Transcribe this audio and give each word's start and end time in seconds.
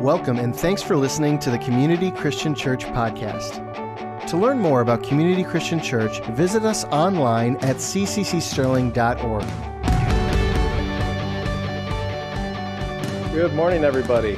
Welcome 0.00 0.38
and 0.38 0.54
thanks 0.54 0.82
for 0.82 0.96
listening 0.96 1.38
to 1.38 1.52
the 1.52 1.58
Community 1.58 2.10
Christian 2.10 2.52
Church 2.52 2.84
podcast. 2.84 4.26
To 4.26 4.36
learn 4.36 4.58
more 4.58 4.80
about 4.80 5.04
Community 5.04 5.44
Christian 5.44 5.80
Church, 5.80 6.20
visit 6.30 6.64
us 6.64 6.84
online 6.86 7.56
at 7.58 7.76
cccsterling.org. 7.76 8.92
Good 13.32 13.54
morning, 13.54 13.84
everybody. 13.84 14.36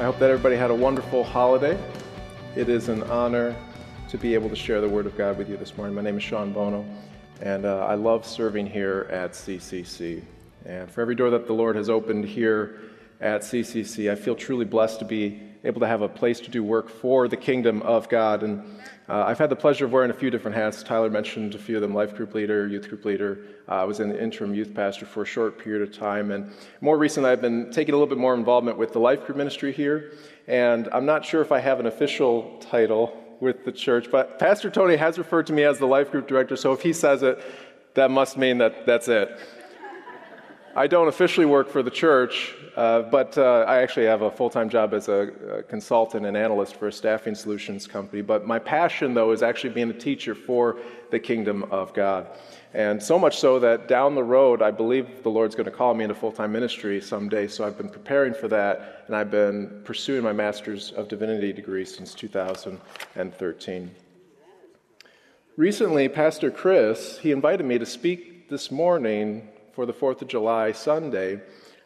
I 0.00 0.04
hope 0.04 0.18
that 0.18 0.30
everybody 0.30 0.56
had 0.56 0.70
a 0.70 0.74
wonderful 0.74 1.22
holiday. 1.22 1.78
It 2.56 2.70
is 2.70 2.88
an 2.88 3.02
honor 3.04 3.54
to 4.08 4.16
be 4.16 4.32
able 4.32 4.48
to 4.48 4.56
share 4.56 4.80
the 4.80 4.88
Word 4.88 5.04
of 5.04 5.18
God 5.18 5.36
with 5.36 5.50
you 5.50 5.58
this 5.58 5.76
morning. 5.76 5.94
My 5.94 6.02
name 6.02 6.16
is 6.16 6.22
Sean 6.22 6.50
Buono, 6.54 6.82
and 7.42 7.66
uh, 7.66 7.84
I 7.84 7.94
love 7.94 8.24
serving 8.24 8.66
here 8.66 9.06
at 9.10 9.32
CCC. 9.32 10.22
And 10.64 10.90
for 10.90 11.02
every 11.02 11.14
door 11.14 11.28
that 11.28 11.46
the 11.46 11.52
Lord 11.52 11.76
has 11.76 11.90
opened 11.90 12.24
here 12.24 12.80
at 13.20 13.42
CCC, 13.42 14.10
I 14.10 14.14
feel 14.14 14.34
truly 14.34 14.64
blessed 14.64 14.98
to 14.98 15.04
be 15.04 15.40
able 15.64 15.80
to 15.80 15.86
have 15.86 16.02
a 16.02 16.08
place 16.08 16.40
to 16.40 16.50
do 16.50 16.62
work 16.62 16.90
for 16.90 17.26
the 17.26 17.36
kingdom 17.36 17.80
of 17.82 18.08
God. 18.08 18.42
And 18.42 18.62
uh, 19.08 19.24
I've 19.24 19.38
had 19.38 19.50
the 19.50 19.56
pleasure 19.56 19.86
of 19.86 19.92
wearing 19.92 20.10
a 20.10 20.14
few 20.14 20.30
different 20.30 20.56
hats. 20.56 20.82
Tyler 20.82 21.08
mentioned 21.08 21.54
a 21.54 21.58
few 21.58 21.76
of 21.76 21.82
them 21.82 21.94
life 21.94 22.14
group 22.14 22.34
leader, 22.34 22.66
youth 22.66 22.88
group 22.88 23.04
leader. 23.04 23.38
Uh, 23.68 23.76
I 23.76 23.84
was 23.84 24.00
an 24.00 24.14
interim 24.14 24.54
youth 24.54 24.74
pastor 24.74 25.06
for 25.06 25.22
a 25.22 25.26
short 25.26 25.58
period 25.58 25.82
of 25.88 25.96
time. 25.96 26.30
And 26.30 26.52
more 26.80 26.98
recently, 26.98 27.30
I've 27.30 27.40
been 27.40 27.70
taking 27.70 27.94
a 27.94 27.96
little 27.96 28.14
bit 28.14 28.18
more 28.18 28.34
involvement 28.34 28.76
with 28.76 28.92
the 28.92 28.98
life 28.98 29.24
group 29.24 29.38
ministry 29.38 29.72
here. 29.72 30.12
And 30.46 30.88
I'm 30.92 31.06
not 31.06 31.24
sure 31.24 31.40
if 31.40 31.50
I 31.50 31.60
have 31.60 31.80
an 31.80 31.86
official 31.86 32.58
title 32.60 33.20
with 33.40 33.64
the 33.64 33.72
church, 33.72 34.10
but 34.10 34.38
Pastor 34.38 34.70
Tony 34.70 34.96
has 34.96 35.18
referred 35.18 35.46
to 35.46 35.52
me 35.52 35.64
as 35.64 35.78
the 35.78 35.86
life 35.86 36.10
group 36.10 36.28
director. 36.28 36.56
So 36.56 36.72
if 36.72 36.82
he 36.82 36.92
says 36.92 37.22
it, 37.22 37.42
that 37.94 38.10
must 38.10 38.36
mean 38.36 38.58
that 38.58 38.86
that's 38.86 39.08
it. 39.08 39.38
I 40.76 40.88
don't 40.88 41.06
officially 41.06 41.46
work 41.46 41.68
for 41.68 41.84
the 41.84 41.90
church, 41.90 42.52
uh, 42.74 43.02
but 43.02 43.38
uh, 43.38 43.64
I 43.68 43.80
actually 43.82 44.06
have 44.06 44.22
a 44.22 44.30
full 44.30 44.50
time 44.50 44.68
job 44.68 44.92
as 44.92 45.06
a, 45.06 45.30
a, 45.58 45.62
consultant 45.62 46.26
and 46.26 46.36
analyst 46.36 46.74
for 46.74 46.88
a 46.88 46.92
staffing 46.92 47.36
solutions 47.36 47.86
company. 47.86 48.22
But 48.22 48.44
my 48.44 48.58
passion, 48.58 49.14
though, 49.14 49.30
is 49.30 49.40
actually 49.40 49.72
being 49.72 49.90
a 49.90 49.94
teacher 49.94 50.34
for 50.34 50.78
the 51.12 51.20
kingdom 51.20 51.62
of 51.70 51.94
God. 51.94 52.26
And 52.72 53.00
so 53.00 53.20
much 53.20 53.38
so 53.38 53.60
that 53.60 53.86
down 53.86 54.16
the 54.16 54.24
road, 54.24 54.62
I 54.62 54.72
believe 54.72 55.22
the 55.22 55.28
Lord's 55.28 55.54
going 55.54 55.66
to 55.66 55.70
call 55.70 55.94
me 55.94 56.02
into 56.02 56.16
full 56.16 56.32
time 56.32 56.50
ministry 56.50 57.00
someday. 57.00 57.46
So 57.46 57.64
I've 57.64 57.78
been 57.78 57.88
preparing 57.88 58.34
for 58.34 58.48
that, 58.48 59.04
and 59.06 59.14
I've 59.14 59.30
been 59.30 59.80
pursuing 59.84 60.24
my 60.24 60.32
Master's 60.32 60.90
of 60.90 61.06
Divinity 61.06 61.52
degree 61.52 61.84
since 61.84 62.14
2013. 62.14 63.90
Recently, 65.56 66.08
Pastor 66.08 66.50
Chris, 66.50 67.20
he 67.20 67.30
invited 67.30 67.64
me 67.64 67.78
to 67.78 67.86
speak 67.86 68.48
this 68.48 68.72
morning 68.72 69.50
for 69.74 69.86
the 69.86 69.92
4th 69.92 70.22
of 70.22 70.28
July 70.28 70.72
Sunday 70.72 71.40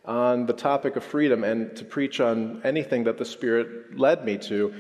on 0.05 0.47
the 0.47 0.53
topic 0.53 0.97
of 0.97 1.05
freedom 1.05 1.42
and 1.42 1.75
to 1.77 1.84
preach 1.84 2.20
on 2.20 2.61
anything 2.64 3.05
that 3.05 3.19
the 3.19 3.25
Spirit 3.25 3.98
led 3.98 4.25
me 4.25 4.36
to. 4.39 4.75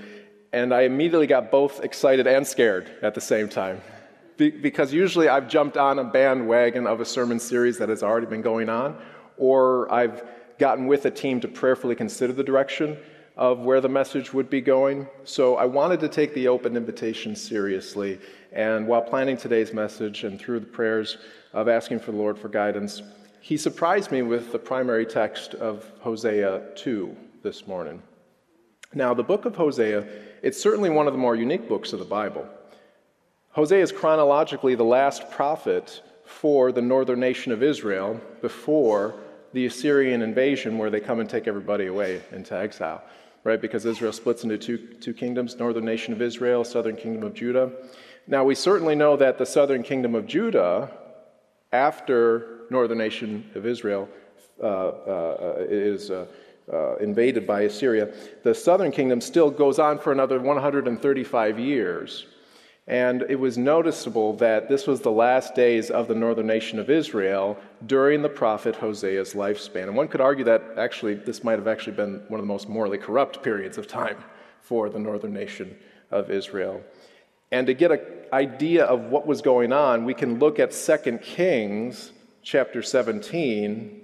And 0.52 0.74
I 0.74 0.82
immediately 0.82 1.26
got 1.26 1.50
both 1.50 1.80
excited 1.80 2.26
and 2.26 2.46
scared 2.46 2.90
at 3.02 3.14
the 3.14 3.20
same 3.20 3.48
time. 3.48 3.80
Be- 4.36 4.50
because 4.50 4.92
usually 4.92 5.28
I've 5.28 5.48
jumped 5.48 5.76
on 5.76 5.98
a 5.98 6.04
bandwagon 6.04 6.86
of 6.86 7.00
a 7.00 7.04
sermon 7.04 7.38
series 7.38 7.78
that 7.78 7.88
has 7.88 8.02
already 8.02 8.26
been 8.26 8.42
going 8.42 8.68
on, 8.68 8.96
or 9.36 9.92
I've 9.92 10.22
gotten 10.58 10.86
with 10.86 11.04
a 11.04 11.10
team 11.10 11.40
to 11.40 11.48
prayerfully 11.48 11.94
consider 11.94 12.32
the 12.32 12.44
direction 12.44 12.96
of 13.38 13.60
where 13.60 13.80
the 13.80 13.88
message 13.88 14.34
would 14.34 14.50
be 14.50 14.60
going. 14.60 15.06
So 15.22 15.56
I 15.56 15.64
wanted 15.64 16.00
to 16.00 16.08
take 16.08 16.34
the 16.34 16.48
open 16.48 16.76
invitation 16.76 17.36
seriously. 17.36 18.18
And 18.52 18.88
while 18.88 19.00
planning 19.00 19.36
today's 19.36 19.72
message 19.72 20.24
and 20.24 20.40
through 20.40 20.60
the 20.60 20.66
prayers 20.66 21.18
of 21.52 21.68
asking 21.68 22.00
for 22.00 22.10
the 22.10 22.18
Lord 22.18 22.36
for 22.36 22.48
guidance, 22.48 23.00
he 23.40 23.56
surprised 23.56 24.10
me 24.10 24.22
with 24.22 24.50
the 24.50 24.58
primary 24.58 25.06
text 25.06 25.54
of 25.54 25.90
Hosea 26.00 26.62
2 26.74 27.16
this 27.44 27.68
morning. 27.68 28.02
Now, 28.92 29.14
the 29.14 29.22
book 29.22 29.44
of 29.44 29.54
Hosea, 29.54 30.04
it's 30.42 30.60
certainly 30.60 30.90
one 30.90 31.06
of 31.06 31.12
the 31.12 31.18
more 31.18 31.36
unique 31.36 31.68
books 31.68 31.92
of 31.92 32.00
the 32.00 32.04
Bible. 32.04 32.44
Hosea 33.50 33.82
is 33.82 33.92
chronologically 33.92 34.74
the 34.74 34.84
last 34.84 35.30
prophet 35.30 36.02
for 36.24 36.72
the 36.72 36.82
northern 36.82 37.20
nation 37.20 37.52
of 37.52 37.62
Israel 37.62 38.20
before 38.42 39.14
the 39.52 39.66
Assyrian 39.66 40.22
invasion, 40.22 40.76
where 40.76 40.90
they 40.90 41.00
come 41.00 41.20
and 41.20 41.30
take 41.30 41.46
everybody 41.46 41.86
away 41.86 42.22
into 42.32 42.54
exile, 42.56 43.02
right? 43.48 43.60
Because 43.62 43.86
Israel 43.86 44.12
splits 44.12 44.44
into 44.44 44.58
two, 44.58 44.76
two 44.76 45.14
kingdoms 45.14 45.58
northern 45.58 45.86
nation 45.86 46.12
of 46.12 46.20
Israel, 46.20 46.64
southern 46.64 46.96
kingdom 46.96 47.22
of 47.22 47.32
Judah. 47.32 47.72
Now, 48.26 48.44
we 48.44 48.54
certainly 48.54 48.94
know 48.94 49.16
that 49.16 49.38
the 49.38 49.46
southern 49.46 49.82
kingdom 49.82 50.14
of 50.14 50.26
Judah, 50.26 50.90
after 51.72 52.66
northern 52.70 52.98
nation 52.98 53.50
of 53.54 53.64
Israel 53.64 54.06
uh, 54.62 54.66
uh, 54.66 55.56
is 55.60 56.10
uh, 56.10 56.26
uh, 56.70 56.96
invaded 56.96 57.46
by 57.46 57.62
Assyria, 57.62 58.12
the 58.42 58.54
southern 58.54 58.92
kingdom 58.92 59.22
still 59.22 59.50
goes 59.50 59.78
on 59.78 59.98
for 59.98 60.12
another 60.12 60.38
135 60.38 61.58
years. 61.58 62.26
And 62.88 63.26
it 63.28 63.38
was 63.38 63.58
noticeable 63.58 64.32
that 64.38 64.70
this 64.70 64.86
was 64.86 65.02
the 65.02 65.10
last 65.10 65.54
days 65.54 65.90
of 65.90 66.08
the 66.08 66.14
northern 66.14 66.46
nation 66.46 66.78
of 66.78 66.88
Israel 66.88 67.58
during 67.86 68.22
the 68.22 68.30
prophet 68.30 68.74
Hosea's 68.74 69.34
lifespan. 69.34 69.84
And 69.84 69.94
one 69.94 70.08
could 70.08 70.22
argue 70.22 70.44
that 70.46 70.62
actually 70.78 71.14
this 71.14 71.44
might 71.44 71.58
have 71.58 71.68
actually 71.68 71.96
been 71.96 72.22
one 72.28 72.40
of 72.40 72.46
the 72.46 72.52
most 72.52 72.66
morally 72.66 72.96
corrupt 72.96 73.42
periods 73.42 73.76
of 73.76 73.86
time 73.86 74.16
for 74.62 74.88
the 74.88 74.98
northern 74.98 75.34
nation 75.34 75.76
of 76.10 76.30
Israel. 76.30 76.82
And 77.52 77.66
to 77.66 77.74
get 77.74 77.92
an 77.92 78.00
idea 78.32 78.84
of 78.84 79.04
what 79.04 79.26
was 79.26 79.42
going 79.42 79.70
on, 79.70 80.06
we 80.06 80.14
can 80.14 80.38
look 80.38 80.58
at 80.58 80.72
2 80.72 81.18
Kings 81.18 82.12
chapter 82.42 82.82
17 82.82 84.00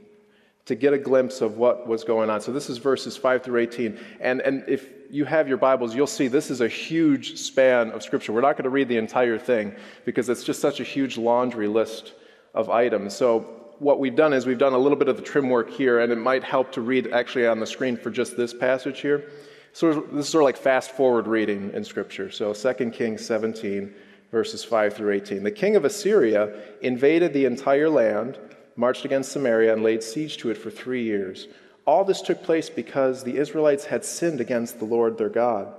to 0.67 0.75
get 0.75 0.93
a 0.93 0.99
glimpse 0.99 1.41
of 1.41 1.57
what 1.57 1.87
was 1.87 2.05
going 2.05 2.29
on. 2.29 2.41
So 2.43 2.53
this 2.53 2.69
is 2.69 2.77
verses 2.77 3.17
5 3.17 3.43
through 3.43 3.61
18. 3.61 3.99
And, 4.21 4.41
and 4.43 4.65
if 4.69 5.04
you 5.11 5.25
have 5.25 5.49
your 5.49 5.59
Bibles, 5.59 5.95
you'll 5.95 6.07
see 6.07 6.29
this 6.29 6.51
is 6.51 6.61
a 6.61 6.69
huge 6.69 7.39
span 7.39 7.91
of 7.91 8.03
Scripture. 8.03 8.33
We're 8.33 8.41
not 8.41 8.57
going 8.57 8.65
to 8.65 8.71
read 8.71 8.89
the 8.89 8.97
entire 8.97 9.39
thing 9.39 9.75
because 10.05 10.29
it's 10.29 10.45
just 10.45 10.61
such 10.61 10.81
a 10.81 10.85
huge 10.85 11.17
laundry 11.17 11.69
list 11.69 12.15
of 12.55 12.71
items. 12.71 13.15
So 13.15 13.41
what 13.79 13.99
we've 13.99 14.17
done 14.17 14.33
is 14.33 14.47
we've 14.47 14.59
done 14.59 14.73
a 14.73 14.79
little 14.79 14.99
bit 14.99 15.09
of 15.09 15.17
the 15.17 15.23
trim 15.23 15.51
work 15.51 15.71
here, 15.71 16.01
and 16.01 16.13
it 16.13 16.17
might 16.17 16.45
help 16.45 16.73
to 16.73 16.81
read 16.81 17.13
actually 17.13 17.47
on 17.47 17.61
the 17.61 17.67
screen 17.67 17.97
for 17.97 18.11
just 18.11 18.37
this 18.37 18.55
passage 18.55 19.01
here. 19.01 19.31
So 19.73 19.93
this 20.13 20.27
is 20.27 20.29
sort 20.29 20.43
of 20.43 20.47
like 20.47 20.57
fast 20.57 20.93
forward 20.93 21.27
reading 21.27 21.73
in 21.75 21.85
Scripture. 21.85 22.31
So 22.31 22.53
2 22.53 22.91
Kings 22.91 23.27
17, 23.27 23.93
verses 24.31 24.65
5 24.65 24.95
through 24.95 25.13
18. 25.13 25.43
The 25.43 25.51
king 25.51 25.77
of 25.77 25.85
Assyria 25.85 26.55
invaded 26.81 27.33
the 27.33 27.45
entire 27.45 27.91
land, 27.91 28.39
marched 28.77 29.05
against 29.05 29.33
Samaria, 29.33 29.73
and 29.73 29.83
laid 29.83 30.03
siege 30.03 30.37
to 30.39 30.51
it 30.51 30.59
for 30.59 30.71
three 30.71 31.03
years. 31.03 31.49
All 31.87 32.05
this 32.05 32.23
took 32.23 32.43
place 32.43 32.71
because 32.71 33.25
the 33.25 33.37
Israelites 33.37 33.87
had 33.87 34.05
sinned 34.05 34.41
against 34.41 34.79
the 34.79 34.85
Lord 34.85 35.19
their 35.19 35.29
God. 35.29 35.75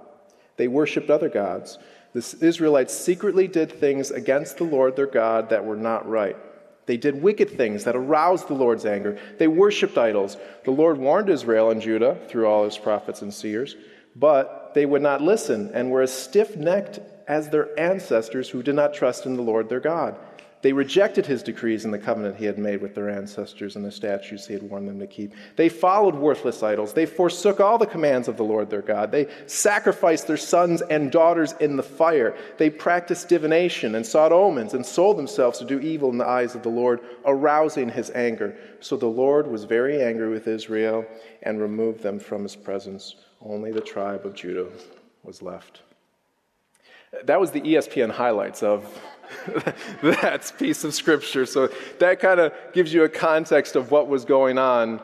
They 0.57 0.67
worshipped 0.67 1.09
other 1.09 1.29
gods. 1.29 1.77
The 2.13 2.37
Israelites 2.41 2.93
secretly 2.93 3.47
did 3.47 3.71
things 3.71 4.11
against 4.11 4.57
the 4.57 4.63
Lord 4.63 4.95
their 4.95 5.07
God 5.07 5.49
that 5.49 5.65
were 5.65 5.75
not 5.75 6.07
right. 6.07 6.37
They 6.85 6.97
did 6.97 7.21
wicked 7.21 7.49
things 7.49 7.83
that 7.83 7.95
aroused 7.95 8.47
the 8.47 8.53
Lord's 8.53 8.85
anger. 8.85 9.17
They 9.37 9.47
worshiped 9.47 9.97
idols. 9.97 10.37
The 10.63 10.71
Lord 10.71 10.97
warned 10.97 11.29
Israel 11.29 11.71
and 11.71 11.81
Judah 11.81 12.17
through 12.27 12.47
all 12.47 12.63
his 12.63 12.77
prophets 12.77 13.21
and 13.21 13.33
seers, 13.33 13.75
but 14.15 14.71
they 14.75 14.85
would 14.85 15.01
not 15.01 15.21
listen 15.21 15.71
and 15.73 15.89
were 15.89 16.03
as 16.03 16.13
stiff 16.13 16.55
necked 16.55 16.99
as 17.27 17.49
their 17.49 17.77
ancestors 17.79 18.49
who 18.49 18.61
did 18.61 18.75
not 18.75 18.93
trust 18.93 19.25
in 19.25 19.35
the 19.35 19.41
Lord 19.41 19.67
their 19.67 19.79
God. 19.79 20.15
They 20.61 20.73
rejected 20.73 21.27
his 21.27 21.43
decrees 21.43 21.85
and 21.85 21.93
the 21.93 21.99
covenant 21.99 22.37
he 22.37 22.45
had 22.45 22.57
made 22.57 22.81
with 22.81 22.95
their 22.95 23.09
ancestors 23.09 23.75
and 23.75 23.85
the 23.85 23.91
statutes 23.91 24.47
he 24.47 24.53
had 24.53 24.63
warned 24.63 24.87
them 24.87 24.99
to 24.99 25.05
keep. 25.05 25.33
They 25.55 25.69
followed 25.69 26.15
worthless 26.15 26.63
idols. 26.63 26.93
They 26.93 27.05
forsook 27.05 27.59
all 27.59 27.77
the 27.77 27.85
commands 27.85 28.27
of 28.27 28.35
the 28.35 28.43
Lord 28.43 28.69
their 28.69 28.81
God. 28.81 29.11
They 29.11 29.27
sacrificed 29.45 30.25
their 30.25 30.37
sons 30.37 30.81
and 30.81 31.11
daughters 31.11 31.53
in 31.59 31.77
the 31.77 31.83
fire. 31.83 32.35
They 32.57 32.71
practiced 32.71 33.29
divination 33.29 33.93
and 33.93 34.05
sought 34.05 34.31
omens 34.31 34.73
and 34.73 34.83
sold 34.83 35.17
themselves 35.17 35.59
to 35.59 35.65
do 35.65 35.79
evil 35.79 36.09
in 36.09 36.17
the 36.17 36.27
eyes 36.27 36.55
of 36.55 36.63
the 36.63 36.69
Lord, 36.69 37.01
arousing 37.25 37.89
his 37.89 38.09
anger. 38.11 38.57
So 38.79 38.97
the 38.97 39.05
Lord 39.05 39.45
was 39.45 39.65
very 39.65 40.01
angry 40.01 40.29
with 40.29 40.47
Israel 40.47 41.05
and 41.43 41.61
removed 41.61 42.01
them 42.01 42.19
from 42.19 42.43
his 42.43 42.55
presence. 42.55 43.15
Only 43.39 43.71
the 43.71 43.81
tribe 43.81 44.25
of 44.25 44.33
Judah 44.33 44.69
was 45.23 45.41
left. 45.43 45.81
That 47.23 47.39
was 47.39 47.51
the 47.51 47.61
ESPN 47.61 48.11
highlights 48.11 48.63
of 48.63 48.99
that 50.03 50.53
piece 50.57 50.83
of 50.83 50.93
scripture. 50.93 51.45
So 51.45 51.69
that 51.99 52.19
kind 52.19 52.39
of 52.39 52.53
gives 52.73 52.93
you 52.93 53.03
a 53.03 53.09
context 53.09 53.75
of 53.75 53.91
what 53.91 54.07
was 54.07 54.25
going 54.25 54.57
on 54.57 55.01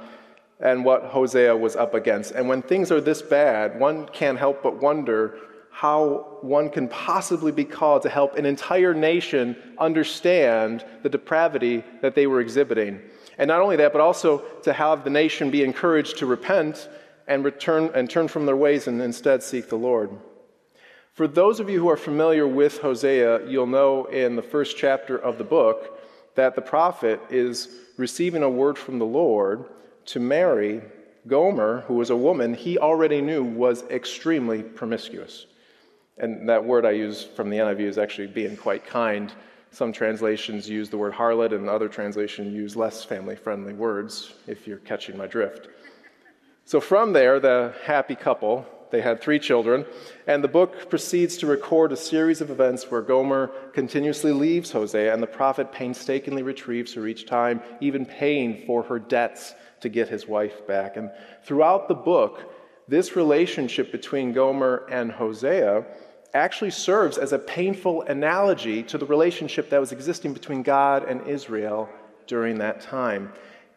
and 0.60 0.86
what 0.86 1.04
Hosea 1.04 1.56
was 1.56 1.76
up 1.76 1.94
against. 1.94 2.32
And 2.32 2.48
when 2.48 2.62
things 2.62 2.92
are 2.92 3.02
this 3.02 3.22
bad, 3.22 3.80
one 3.80 4.08
can't 4.08 4.38
help 4.38 4.62
but 4.62 4.82
wonder 4.82 5.38
how 5.72 6.38
one 6.42 6.70
can 6.70 6.88
possibly 6.88 7.52
be 7.52 7.66
called 7.66 8.02
to 8.04 8.10
help 8.10 8.38
an 8.38 8.46
entire 8.46 8.94
nation 8.94 9.56
understand 9.80 10.86
the 11.02 11.10
depravity 11.10 11.84
that 12.02 12.14
they 12.14 12.28
were 12.28 12.42
exhibiting. 12.42 13.02
And 13.38 13.48
not 13.48 13.62
only 13.62 13.78
that, 13.78 13.92
but 13.92 14.02
also 14.02 14.40
to 14.64 14.74
have 14.74 15.04
the 15.04 15.10
nation 15.10 15.50
be 15.50 15.64
encouraged 15.64 16.18
to 16.20 16.26
repent 16.26 16.90
and 17.28 17.44
return 17.44 17.90
and 17.96 18.10
turn 18.10 18.28
from 18.28 18.46
their 18.46 18.58
ways 18.58 18.88
and 18.88 19.02
instead 19.02 19.42
seek 19.42 19.70
the 19.70 19.78
Lord. 19.78 20.12
For 21.14 21.28
those 21.28 21.60
of 21.60 21.70
you 21.70 21.80
who 21.80 21.90
are 21.90 21.98
familiar 21.98 22.48
with 22.48 22.78
Hosea, 22.80 23.46
you'll 23.46 23.68
know 23.68 24.06
in 24.06 24.38
the 24.38 24.42
first 24.42 24.78
chapter 24.78 25.18
of 25.18 25.38
the 25.38 25.44
book 25.44 26.00
that 26.36 26.56
the 26.56 26.62
prophet 26.62 27.20
is 27.30 27.68
receiving 27.98 28.44
a 28.44 28.50
word 28.50 28.78
from 28.78 28.98
the 28.98 29.06
Lord 29.06 29.66
to 30.06 30.22
marry 30.22 30.82
Gomer, 31.28 31.82
who 31.82 31.96
was 31.96 32.10
a 32.10 32.16
woman, 32.16 32.54
he 32.54 32.78
already 32.78 33.20
knew 33.20 33.44
was 33.44 33.84
extremely 33.90 34.64
promiscuous. 34.64 35.48
And 36.18 36.48
that 36.48 36.64
word 36.64 36.86
I 36.86 36.92
use 36.92 37.24
from 37.24 37.50
the 37.50 37.58
NIV 37.58 37.82
is 37.82 37.98
actually 37.98 38.28
being 38.28 38.56
quite 38.56 38.86
kind. 38.86 39.34
Some 39.72 39.92
translations 39.92 40.70
use 40.70 40.90
the 40.90 40.98
word 40.98 41.14
harlot, 41.14 41.54
and 41.54 41.70
other 41.70 41.90
translations 41.90 42.54
use 42.54 42.76
less 42.78 43.04
family 43.04 43.36
friendly 43.36 43.74
words, 43.74 44.34
if 44.48 44.66
you're 44.66 44.78
catching 44.78 45.18
my 45.18 45.28
drift. 45.28 45.68
So 46.64 46.80
from 46.80 47.12
there, 47.12 47.40
the 47.40 47.74
happy 47.84 48.16
couple, 48.16 48.66
they 48.92 49.02
had 49.02 49.22
three 49.22 49.40
children, 49.40 49.86
and 50.28 50.44
the 50.44 50.48
book 50.48 50.90
proceeds 50.90 51.38
to 51.38 51.48
record 51.48 51.92
a 51.92 51.98
series 51.98 52.42
of 52.42 52.52
events 52.52 52.92
where 52.92 53.02
Gomer 53.02 53.48
continuously 53.74 54.32
leaves 54.32 54.72
Hosea, 54.72 55.14
and 55.14 55.24
the 55.24 55.28
prophet 55.28 55.72
painstakingly 55.72 56.44
retrieves 56.44 56.94
her 56.94 57.08
each 57.08 57.26
time, 57.26 57.62
even 57.80 58.06
paying 58.06 58.66
for 58.66 58.84
her 58.84 59.00
debts 59.00 59.56
to 59.80 59.90
get 59.90 60.10
his 60.10 60.28
wife 60.28 60.68
back. 60.68 60.98
And 60.98 61.10
throughout 61.44 61.88
the 61.88 61.96
book, 61.96 62.54
this 62.88 63.16
relationship 63.16 63.92
between 63.92 64.34
Gomer 64.34 64.86
and 64.92 65.12
Hosea 65.12 65.86
actually 66.34 66.72
serves 66.72 67.18
as 67.18 67.34
a 67.34 67.40
painful 67.40 68.04
analogy 68.04 68.84
to 68.84 68.98
the 68.98 69.06
relationship 69.06 69.70
that 69.70 69.80
was 69.80 69.92
existing 69.92 70.34
between 70.34 70.64
God 70.64 71.06
and 71.06 71.26
Israel 71.28 71.90
during 72.28 72.58
that 72.60 72.82
time. 72.82 73.32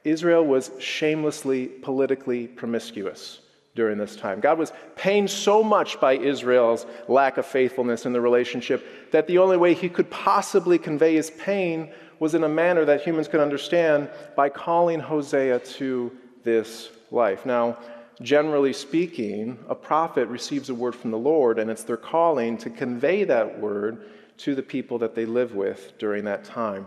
Israel 0.04 0.44
was 0.44 0.70
shamelessly 0.78 1.66
politically 1.66 2.46
promiscuous 2.46 3.40
during 3.74 3.98
this 3.98 4.14
time. 4.16 4.40
God 4.40 4.58
was 4.58 4.72
pained 4.94 5.30
so 5.30 5.62
much 5.62 6.00
by 6.00 6.14
Israel's 6.14 6.86
lack 7.08 7.38
of 7.38 7.46
faithfulness 7.46 8.06
in 8.06 8.12
the 8.12 8.20
relationship 8.20 9.10
that 9.10 9.26
the 9.26 9.38
only 9.38 9.56
way 9.56 9.74
he 9.74 9.88
could 9.88 10.10
possibly 10.10 10.78
convey 10.78 11.14
his 11.14 11.30
pain 11.32 11.92
was 12.20 12.34
in 12.34 12.44
a 12.44 12.48
manner 12.48 12.84
that 12.84 13.02
humans 13.02 13.26
could 13.26 13.40
understand 13.40 14.08
by 14.36 14.48
calling 14.48 15.00
Hosea 15.00 15.58
to 15.58 16.12
this 16.44 16.90
life. 17.10 17.44
Now, 17.44 17.78
generally 18.22 18.72
speaking, 18.72 19.58
a 19.68 19.74
prophet 19.74 20.28
receives 20.28 20.70
a 20.70 20.74
word 20.74 20.94
from 20.94 21.10
the 21.10 21.18
Lord, 21.18 21.58
and 21.58 21.70
it's 21.70 21.82
their 21.82 21.96
calling 21.96 22.56
to 22.58 22.70
convey 22.70 23.24
that 23.24 23.58
word 23.58 24.06
to 24.38 24.54
the 24.54 24.62
people 24.62 24.98
that 24.98 25.14
they 25.14 25.26
live 25.26 25.54
with 25.54 25.98
during 25.98 26.24
that 26.24 26.44
time. 26.44 26.86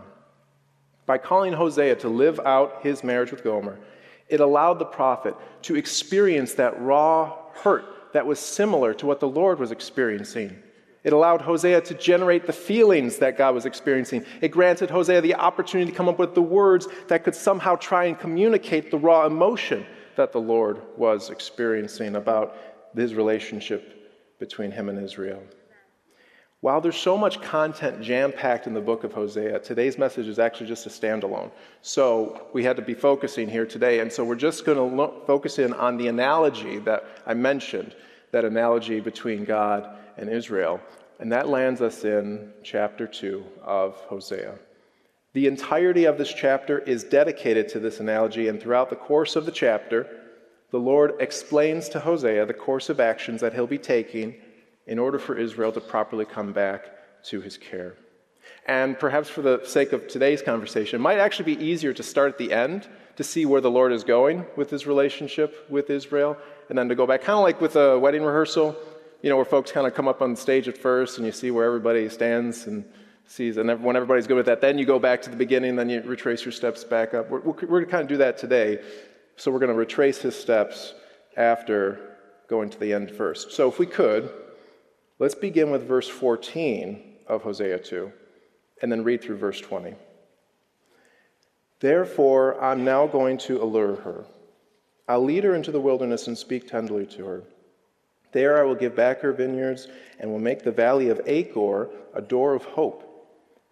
By 1.06 1.18
calling 1.18 1.52
Hosea 1.52 1.96
to 1.96 2.08
live 2.08 2.40
out 2.40 2.80
his 2.82 3.04
marriage 3.04 3.30
with 3.30 3.44
Gomer, 3.44 3.78
it 4.28 4.40
allowed 4.40 4.78
the 4.78 4.84
prophet 4.84 5.34
to 5.62 5.76
experience 5.76 6.54
that 6.54 6.80
raw 6.80 7.36
hurt 7.54 7.84
that 8.12 8.26
was 8.26 8.38
similar 8.38 8.94
to 8.94 9.06
what 9.06 9.20
the 9.20 9.28
Lord 9.28 9.58
was 9.58 9.70
experiencing. 9.70 10.62
It 11.04 11.12
allowed 11.12 11.40
Hosea 11.42 11.80
to 11.82 11.94
generate 11.94 12.46
the 12.46 12.52
feelings 12.52 13.18
that 13.18 13.38
God 13.38 13.54
was 13.54 13.64
experiencing. 13.66 14.26
It 14.40 14.48
granted 14.48 14.90
Hosea 14.90 15.20
the 15.20 15.36
opportunity 15.36 15.90
to 15.90 15.96
come 15.96 16.08
up 16.08 16.18
with 16.18 16.34
the 16.34 16.42
words 16.42 16.88
that 17.06 17.24
could 17.24 17.34
somehow 17.34 17.76
try 17.76 18.04
and 18.04 18.18
communicate 18.18 18.90
the 18.90 18.98
raw 18.98 19.24
emotion 19.24 19.86
that 20.16 20.32
the 20.32 20.40
Lord 20.40 20.82
was 20.96 21.30
experiencing 21.30 22.16
about 22.16 22.56
his 22.94 23.14
relationship 23.14 23.94
between 24.38 24.70
him 24.70 24.88
and 24.88 25.02
Israel. 25.02 25.42
While 26.60 26.80
there's 26.80 26.96
so 26.96 27.16
much 27.16 27.40
content 27.40 28.02
jam 28.02 28.32
packed 28.32 28.66
in 28.66 28.74
the 28.74 28.80
book 28.80 29.04
of 29.04 29.12
Hosea, 29.12 29.60
today's 29.60 29.96
message 29.96 30.26
is 30.26 30.40
actually 30.40 30.66
just 30.66 30.86
a 30.86 30.88
standalone. 30.88 31.52
So 31.82 32.48
we 32.52 32.64
had 32.64 32.74
to 32.76 32.82
be 32.82 32.94
focusing 32.94 33.48
here 33.48 33.64
today. 33.64 34.00
And 34.00 34.12
so 34.12 34.24
we're 34.24 34.34
just 34.34 34.64
going 34.64 34.76
to 34.76 34.96
lo- 34.96 35.22
focus 35.24 35.60
in 35.60 35.72
on 35.72 35.98
the 35.98 36.08
analogy 36.08 36.78
that 36.80 37.04
I 37.24 37.34
mentioned, 37.34 37.94
that 38.32 38.44
analogy 38.44 38.98
between 38.98 39.44
God 39.44 39.88
and 40.16 40.28
Israel. 40.28 40.80
And 41.20 41.30
that 41.30 41.48
lands 41.48 41.80
us 41.80 42.04
in 42.04 42.52
chapter 42.64 43.06
2 43.06 43.44
of 43.62 43.94
Hosea. 44.08 44.58
The 45.34 45.46
entirety 45.46 46.06
of 46.06 46.18
this 46.18 46.32
chapter 46.32 46.80
is 46.80 47.04
dedicated 47.04 47.68
to 47.68 47.78
this 47.78 48.00
analogy, 48.00 48.48
and 48.48 48.60
throughout 48.60 48.90
the 48.90 48.96
course 48.96 49.36
of 49.36 49.46
the 49.46 49.52
chapter, 49.52 50.08
the 50.72 50.80
Lord 50.80 51.12
explains 51.20 51.88
to 51.90 52.00
Hosea 52.00 52.46
the 52.46 52.54
course 52.54 52.88
of 52.88 52.98
actions 52.98 53.42
that 53.42 53.54
he'll 53.54 53.68
be 53.68 53.78
taking 53.78 54.34
in 54.88 54.98
order 54.98 55.18
for 55.18 55.36
Israel 55.36 55.70
to 55.70 55.80
properly 55.80 56.24
come 56.24 56.52
back 56.52 56.86
to 57.24 57.40
his 57.40 57.56
care. 57.56 57.94
And 58.66 58.98
perhaps 58.98 59.28
for 59.28 59.42
the 59.42 59.60
sake 59.64 59.92
of 59.92 60.08
today's 60.08 60.42
conversation, 60.42 60.96
it 60.96 61.02
might 61.02 61.18
actually 61.18 61.54
be 61.54 61.64
easier 61.64 61.92
to 61.92 62.02
start 62.02 62.32
at 62.32 62.38
the 62.38 62.52
end 62.52 62.88
to 63.16 63.24
see 63.24 63.46
where 63.46 63.60
the 63.60 63.70
Lord 63.70 63.92
is 63.92 64.04
going 64.04 64.46
with 64.56 64.70
his 64.70 64.86
relationship 64.86 65.66
with 65.68 65.90
Israel, 65.90 66.36
and 66.68 66.78
then 66.78 66.88
to 66.88 66.94
go 66.94 67.06
back, 67.06 67.22
kind 67.22 67.36
of 67.36 67.42
like 67.42 67.60
with 67.60 67.76
a 67.76 67.98
wedding 67.98 68.22
rehearsal, 68.22 68.76
you 69.22 69.28
know, 69.28 69.36
where 69.36 69.44
folks 69.44 69.72
kind 69.72 69.86
of 69.86 69.94
come 69.94 70.08
up 70.08 70.22
on 70.22 70.36
stage 70.36 70.68
at 70.68 70.78
first 70.78 71.18
and 71.18 71.26
you 71.26 71.32
see 71.32 71.50
where 71.50 71.64
everybody 71.64 72.08
stands 72.08 72.66
and 72.66 72.84
sees, 73.26 73.56
and 73.56 73.68
when 73.82 73.96
everybody's 73.96 74.26
good 74.26 74.36
with 74.36 74.46
that, 74.46 74.60
then 74.60 74.78
you 74.78 74.86
go 74.86 74.98
back 74.98 75.20
to 75.22 75.30
the 75.30 75.36
beginning, 75.36 75.76
then 75.76 75.90
you 75.90 76.00
retrace 76.02 76.44
your 76.44 76.52
steps 76.52 76.84
back 76.84 77.12
up. 77.12 77.28
We're, 77.28 77.40
we're, 77.40 77.52
we're 77.52 77.80
going 77.80 77.84
to 77.86 77.90
kind 77.90 78.02
of 78.02 78.08
do 78.08 78.16
that 78.18 78.38
today. 78.38 78.80
So 79.36 79.50
we're 79.50 79.58
going 79.58 79.72
to 79.72 79.78
retrace 79.78 80.18
his 80.18 80.34
steps 80.34 80.94
after 81.36 82.16
going 82.48 82.70
to 82.70 82.78
the 82.80 82.92
end 82.94 83.10
first. 83.10 83.52
So 83.52 83.68
if 83.68 83.78
we 83.78 83.86
could, 83.86 84.30
Let's 85.20 85.34
begin 85.34 85.70
with 85.70 85.88
verse 85.88 86.08
14 86.08 87.02
of 87.26 87.42
Hosea 87.42 87.80
2 87.80 88.12
and 88.82 88.92
then 88.92 89.02
read 89.02 89.20
through 89.20 89.38
verse 89.38 89.60
20. 89.60 89.94
Therefore, 91.80 92.62
I'm 92.62 92.84
now 92.84 93.06
going 93.08 93.38
to 93.38 93.60
allure 93.60 93.96
her. 93.96 94.24
I'll 95.08 95.24
lead 95.24 95.42
her 95.44 95.54
into 95.54 95.72
the 95.72 95.80
wilderness 95.80 96.28
and 96.28 96.38
speak 96.38 96.68
tenderly 96.68 97.06
to 97.06 97.24
her. 97.24 97.42
There 98.30 98.58
I 98.58 98.62
will 98.62 98.74
give 98.74 98.94
back 98.94 99.20
her 99.20 99.32
vineyards 99.32 99.88
and 100.20 100.30
will 100.30 100.38
make 100.38 100.62
the 100.62 100.70
valley 100.70 101.08
of 101.08 101.20
Achor 101.26 101.88
a 102.14 102.20
door 102.20 102.54
of 102.54 102.64
hope. 102.64 103.04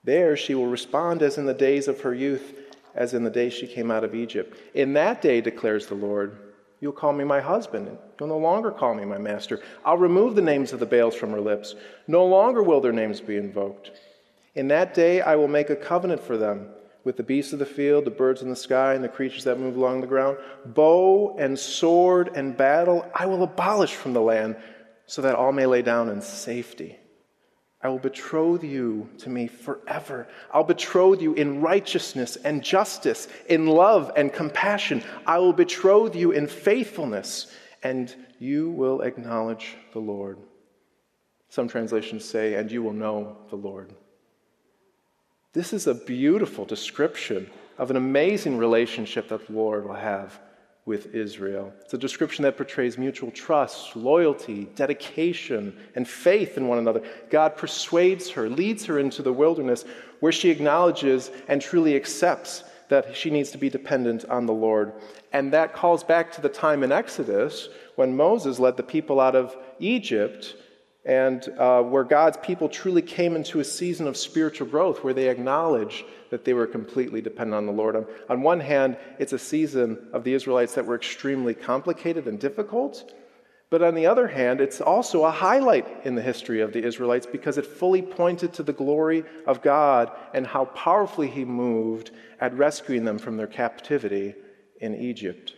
There 0.03 0.37
she 0.37 0.55
will 0.55 0.67
respond 0.67 1.23
as 1.23 1.39
in 1.39 1.47
the 1.47 1.55
days 1.55 1.89
of 1.89 2.01
her 2.01 2.15
youth, 2.15 2.55
as 2.95 3.13
in 3.13 3.23
the 3.23 3.31
day 3.31 3.51
she 3.51 3.67
came 3.67 3.91
out 3.91 4.05
of 4.05 4.15
Egypt. 4.15 4.57
In 4.75 4.95
that 4.95 5.21
day, 5.21 5.41
declares 5.41 5.87
the 5.87 5.95
Lord, 5.95 6.39
You'll 6.81 6.93
call 6.93 7.13
me 7.13 7.25
my 7.25 7.41
husband. 7.41 7.89
And 7.89 7.99
you'll 8.19 8.29
no 8.29 8.39
longer 8.39 8.71
call 8.71 8.95
me 8.95 9.05
my 9.05 9.19
master. 9.19 9.61
I'll 9.85 9.97
remove 9.97 10.35
the 10.35 10.43
names 10.43 10.73
of 10.73 10.81
the 10.81 10.87
Baals 10.87 11.15
from 11.15 11.31
her 11.31 11.41
lips. 11.41 11.75
No 12.07 12.25
longer 12.27 12.63
will 12.63 12.81
their 12.81 12.93
names 12.93 13.21
be 13.21 13.37
invoked. 13.37 13.93
In 14.55 14.69
that 14.69 14.95
day 14.95 15.21
I 15.21 15.37
will 15.37 15.49
make 15.49 15.71
a 15.71 15.77
covenant 15.77 16.23
for 16.23 16.37
them 16.37 16.69
with 17.05 17.17
the 17.17 17.23
beasts 17.23 17.53
of 17.53 17.61
the 17.61 17.67
field, 17.67 18.05
the 18.05 18.11
birds 18.11 18.43
in 18.43 18.51
the 18.51 18.57
sky, 18.57 18.95
and 18.95 19.05
the 19.05 19.09
creatures 19.09 19.45
that 19.45 19.61
move 19.61 19.77
along 19.77 20.01
the 20.01 20.07
ground. 20.07 20.39
Bow 20.65 21.37
and 21.39 21.59
sword 21.59 22.31
and 22.35 22.57
battle 22.57 23.09
I 23.15 23.27
will 23.27 23.43
abolish 23.43 23.95
from 23.95 24.13
the 24.13 24.21
land 24.21 24.57
so 25.07 25.23
that 25.23 25.37
all 25.37 25.53
may 25.53 25.67
lay 25.67 25.83
down 25.83 26.09
in 26.09 26.21
safety. 26.21 26.99
I 27.87 27.89
will 27.89 28.01
betroth 28.01 28.65
you 28.65 29.09
to 29.19 29.31
me 29.31 29.47
forever. 29.47 30.27
I'll 30.53 30.65
betroth 30.65 31.23
you 31.23 31.35
in 31.35 31.61
righteousness 31.61 32.35
and 32.35 32.61
justice, 32.61 33.29
in 33.49 33.69
love 33.69 34.11
and 34.17 34.33
compassion. 34.33 35.05
I 35.25 35.39
will 35.39 35.53
betroth 35.53 36.17
you 36.17 36.33
in 36.33 36.49
faithfulness, 36.49 37.47
and 37.85 38.13
you 38.41 38.71
will 38.71 39.03
acknowledge 39.03 39.77
the 39.93 40.01
Lord. 40.01 40.39
Some 41.49 41.69
translations 41.69 42.25
say, 42.25 42.55
and 42.55 42.73
you 42.73 42.83
will 42.83 42.93
know 42.93 43.37
the 43.51 43.57
Lord. 43.57 43.95
This 45.53 45.73
is 45.73 45.87
a 45.87 45.95
beautiful 45.95 46.65
description 46.65 47.49
of 47.79 47.93
an 47.93 47.97
amazing 47.97 48.59
relationship 48.59 49.29
that 49.29 49.47
the 49.47 49.53
Lord 49.53 49.87
will 49.87 49.95
have 49.95 50.41
with 50.87 51.15
Israel. 51.15 51.73
It's 51.83 51.95
a 51.95 51.99
description 51.99 52.45
that 52.45 52.57
portrays 52.57 52.97
mutual 52.97 53.33
trust, 53.33 53.97
loyalty, 53.97 54.69
dedication, 54.77 55.77
and 55.97 56.09
faith 56.09 56.57
in 56.57 56.69
one 56.69 56.79
another. 56.79 57.03
God 57.29 57.57
persuades 57.57 58.31
her, 58.31 58.49
leads 58.49 58.85
her 58.87 59.01
into 59.01 59.23
the 59.23 59.33
wilderness 59.33 59.85
where 60.21 60.33
she 60.33 60.49
acknowledges 60.49 61.31
and 61.49 61.61
truly 61.61 61.97
accepts 61.97 62.63
that 62.89 63.17
she 63.17 63.31
needs 63.31 63.51
to 63.51 63.59
be 63.59 63.69
dependent 63.69 64.25
on 64.27 64.47
the 64.47 64.53
Lord. 64.53 64.93
And 65.33 65.53
that 65.53 65.75
calls 65.75 66.05
back 66.05 66.31
to 66.33 66.41
the 66.41 66.49
time 66.49 66.85
in 66.85 66.93
Exodus 66.93 67.69
when 67.97 68.17
Moses 68.17 68.61
led 68.61 68.77
the 68.77 68.85
people 68.85 69.19
out 69.19 69.35
of 69.35 69.57
Egypt 69.81 70.55
and 71.05 71.49
uh, 71.59 71.83
where 71.83 72.05
God's 72.05 72.37
people 72.39 72.69
truly 72.69 73.03
came 73.03 73.35
into 73.35 73.59
a 73.59 73.65
season 73.65 74.07
of 74.07 74.17
spiritual 74.17 74.69
growth 74.69 75.03
where 75.03 75.15
they 75.15 75.29
acknowledge 75.29 76.05
that 76.31 76.45
they 76.45 76.55
were 76.55 76.67
completely 76.67 77.21
dependent 77.21 77.55
on 77.55 77.67
the 77.67 77.73
Lord. 77.73 77.97
On, 77.97 78.07
on 78.29 78.43
one 78.43 78.61
hand, 78.61 78.97
it's 79.19 79.33
a 79.33 79.39
season 79.39 80.09
of 80.13 80.25
the 80.25 80.35
Israelites 80.35 80.75
that 80.75 80.87
were 80.87 80.95
extremely 80.97 81.55
complicated 81.55 82.27
and 82.27 82.39
difficult. 82.39 83.13
But 83.69 83.83
on 83.83 83.95
the 83.95 84.07
other 84.07 84.29
hand, 84.29 84.61
it's 84.61 84.81
also 84.81 85.25
a 85.25 85.31
highlight 85.31 85.87
in 86.05 86.15
the 86.15 86.23
history 86.23 86.61
of 86.61 86.73
the 86.73 86.85
Israelites 86.85 87.27
because 87.27 87.59
it 87.59 87.67
fully 87.67 88.01
pointed 88.03 88.53
to 88.55 88.63
the 88.63 88.73
glory 88.73 89.25
of 89.47 89.61
God 89.61 90.13
and 90.35 90.47
how 90.47 90.67
powerfully 90.67 91.29
He 91.29 91.45
moved 91.45 92.13
at 92.41 92.57
rescuing 92.57 93.05
them 93.05 93.19
from 93.19 93.37
their 93.37 93.49
captivity 93.49 94.35
in 94.81 94.95
Egypt. 94.95 95.55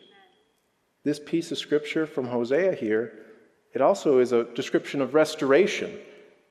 This 1.05 1.21
piece 1.21 1.53
of 1.53 1.59
scripture 1.59 2.07
from 2.07 2.27
Hosea 2.27 2.75
here, 2.75 3.13
it 3.75 3.83
also 3.83 4.21
is 4.21 4.33
a 4.33 4.45
description 4.45 5.03
of 5.03 5.15
restoration, 5.15 5.99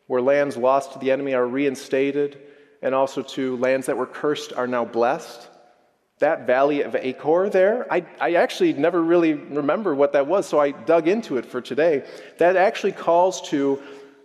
where 0.06 0.22
lands 0.22 0.58
lost 0.58 0.94
to 0.94 1.00
the 1.00 1.12
enemy 1.12 1.34
are 1.34 1.48
reinstated, 1.48 2.40
and 2.82 2.94
also 2.94 3.22
to 3.22 3.58
lands 3.58 3.88
that 3.88 3.98
were 3.98 4.06
cursed 4.06 4.54
are 4.54 4.68
now 4.68 4.86
blessed. 4.86 5.50
That 6.20 6.48
valley 6.48 6.82
of 6.82 6.96
Achor 6.96 7.50
there, 7.50 7.92
I, 7.92 8.06
I 8.20 8.34
actually 8.36 8.74
never 8.74 9.02
really 9.02 9.34
remember 9.34 9.94
what 9.94 10.14
that 10.14 10.26
was, 10.26 10.48
so 10.48 10.60
I 10.60 10.72
dug 10.72 11.08
into 11.08 11.38
it 11.38 11.46
for 11.46 11.62
today. 11.62 12.06
That 12.40 12.56
actually 12.56 12.94
calls 12.94 13.42
to 13.50 13.82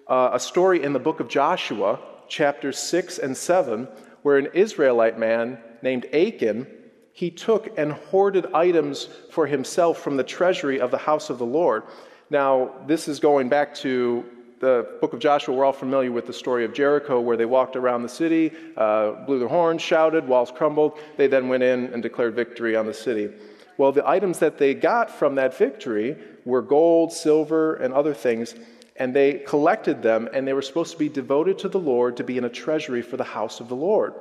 uh, 0.08 0.30
a 0.32 0.40
story 0.40 0.82
in 0.82 0.92
the 0.92 0.98
book 0.98 1.20
of 1.20 1.28
Joshua, 1.28 1.98
chapters 2.28 2.78
6 2.78 3.18
and 3.18 3.36
7, 3.36 3.86
where 4.22 4.38
an 4.38 4.48
Israelite 4.54 5.18
man 5.18 5.58
named 5.82 6.06
Achan 6.14 6.66
he 7.12 7.30
took 7.30 7.78
and 7.78 7.92
hoarded 7.92 8.46
items 8.54 9.08
for 9.30 9.46
himself 9.46 9.98
from 9.98 10.16
the 10.16 10.24
treasury 10.24 10.80
of 10.80 10.90
the 10.90 10.98
house 10.98 11.28
of 11.30 11.38
the 11.38 11.46
Lord. 11.46 11.82
Now, 12.30 12.72
this 12.86 13.06
is 13.06 13.20
going 13.20 13.50
back 13.50 13.74
to 13.76 14.24
the 14.62 14.86
book 15.00 15.12
of 15.12 15.18
Joshua. 15.18 15.56
We're 15.56 15.64
all 15.64 15.72
familiar 15.72 16.12
with 16.12 16.28
the 16.28 16.32
story 16.32 16.64
of 16.64 16.72
Jericho, 16.72 17.20
where 17.20 17.36
they 17.36 17.46
walked 17.46 17.74
around 17.74 18.04
the 18.04 18.08
city, 18.08 18.52
uh, 18.76 19.10
blew 19.26 19.40
their 19.40 19.48
horns, 19.48 19.82
shouted, 19.82 20.28
walls 20.28 20.52
crumbled. 20.52 21.00
They 21.16 21.26
then 21.26 21.48
went 21.48 21.64
in 21.64 21.92
and 21.92 22.00
declared 22.00 22.36
victory 22.36 22.76
on 22.76 22.86
the 22.86 22.94
city. 22.94 23.28
Well, 23.76 23.90
the 23.90 24.08
items 24.08 24.38
that 24.38 24.58
they 24.58 24.74
got 24.74 25.10
from 25.10 25.34
that 25.34 25.58
victory 25.58 26.16
were 26.44 26.62
gold, 26.62 27.12
silver, 27.12 27.74
and 27.74 27.92
other 27.92 28.14
things, 28.14 28.54
and 28.94 29.12
they 29.12 29.40
collected 29.40 30.00
them, 30.00 30.28
and 30.32 30.46
they 30.46 30.52
were 30.52 30.62
supposed 30.62 30.92
to 30.92 30.98
be 30.98 31.08
devoted 31.08 31.58
to 31.58 31.68
the 31.68 31.80
Lord 31.80 32.16
to 32.18 32.22
be 32.22 32.38
in 32.38 32.44
a 32.44 32.48
treasury 32.48 33.02
for 33.02 33.16
the 33.16 33.24
house 33.24 33.58
of 33.58 33.68
the 33.68 33.74
Lord. 33.74 34.14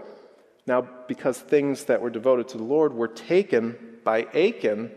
Now, 0.65 0.87
because 1.07 1.37
things 1.37 1.83
that 1.83 2.01
were 2.01 2.09
devoted 2.09 2.47
to 2.47 2.57
the 2.57 2.63
Lord 2.63 2.93
were 2.93 3.07
taken 3.07 3.77
by 4.03 4.23
Achan, 4.33 4.89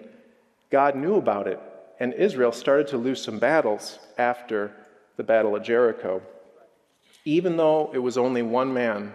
God 0.70 0.96
knew 0.96 1.16
about 1.16 1.48
it, 1.48 1.60
and 2.00 2.14
Israel 2.14 2.50
started 2.50 2.86
to 2.88 2.96
lose 2.96 3.22
some 3.22 3.38
battles 3.38 3.98
after 4.16 4.72
the 5.16 5.24
Battle 5.24 5.56
of 5.56 5.62
Jericho. 5.62 6.22
Even 7.24 7.56
though 7.56 7.90
it 7.94 7.98
was 7.98 8.18
only 8.18 8.42
one 8.42 8.72
man 8.72 9.12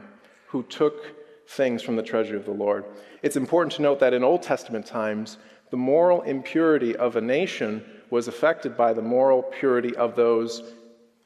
who 0.48 0.64
took 0.64 1.16
things 1.50 1.82
from 1.82 1.96
the 1.96 2.04
treasury 2.04 2.38
of 2.38 2.46
the 2.46 2.52
Lord. 2.52 2.86
It's 3.24 3.36
important 3.36 3.74
to 3.74 3.82
note 3.82 4.00
that 4.00 4.14
in 4.14 4.24
Old 4.24 4.44
Testament 4.44 4.86
times, 4.86 5.38
the 5.72 5.78
moral 5.78 6.22
impurity 6.22 6.96
of 6.96 7.16
a 7.16 7.22
nation 7.22 7.84
was 8.10 8.28
affected 8.28 8.78
by 8.78 8.94
the 8.94 9.02
moral 9.02 9.44
purity 9.44 9.96
of 9.96 10.16
those 10.16 10.74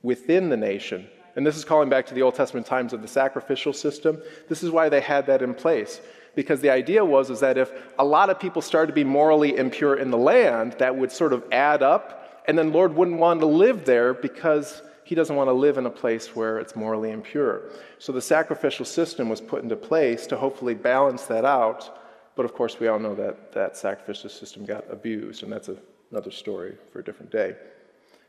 within 0.02 0.50
the 0.50 0.58
nation. 0.58 1.08
And 1.36 1.46
this 1.46 1.58
is 1.58 1.66
calling 1.66 1.90
back 1.90 2.06
to 2.08 2.14
the 2.14 2.22
Old 2.22 2.36
Testament 2.36 2.66
times 2.66 2.94
of 2.94 3.02
the 3.02 3.08
sacrificial 3.08 3.74
system. 3.74 4.22
This 4.50 4.64
is 4.64 4.70
why 4.70 4.90
they 4.90 5.02
had 5.02 5.26
that 5.28 5.42
in 5.42 5.54
place. 5.54 6.02
Because 6.36 6.62
the 6.62 6.70
idea 6.70 7.04
was 7.04 7.30
is 7.30 7.40
that 7.40 7.58
if 7.58 7.72
a 7.98 8.06
lot 8.06 8.30
of 8.30 8.40
people 8.40 8.62
started 8.62 8.88
to 8.88 8.94
be 8.94 9.04
morally 9.04 9.56
impure 9.58 9.96
in 9.96 10.12
the 10.12 10.18
land, 10.18 10.76
that 10.80 10.96
would 10.96 11.12
sort 11.12 11.34
of 11.34 11.44
add 11.52 11.84
up, 11.84 12.23
and 12.46 12.58
then 12.58 12.72
Lord 12.72 12.96
wouldn't 12.96 13.20
want 13.20 13.40
to 13.40 13.46
live 13.46 13.86
there 13.86 14.14
because 14.14 14.82
he 15.04 15.16
doesn't 15.16 15.36
want 15.36 15.48
to 15.50 15.54
live 15.54 15.78
in 15.78 15.86
a 15.86 15.90
place 15.90 16.36
where 16.36 16.60
it's 16.60 16.76
morally 16.76 17.12
impure. 17.12 17.64
So 18.00 18.12
the 18.12 18.22
sacrificial 18.22 18.86
system 18.86 19.30
was 19.30 19.42
put 19.42 19.64
into 19.64 19.76
place 19.76 20.26
to 20.28 20.38
hopefully 20.38 20.74
balance 20.74 21.24
that 21.24 21.46
out. 21.46 22.00
But 22.36 22.46
of 22.46 22.54
course, 22.54 22.80
we 22.80 22.88
all 22.88 23.00
know 23.00 23.16
that 23.16 23.52
that 23.54 23.78
sacrificial 23.78 24.30
system 24.30 24.66
got 24.66 24.86
abused, 24.90 25.44
and 25.44 25.52
that's 25.52 25.70
a, 25.70 25.78
another 26.12 26.32
story 26.32 26.76
for 26.92 27.00
a 27.00 27.04
different 27.04 27.32
day. 27.32 27.56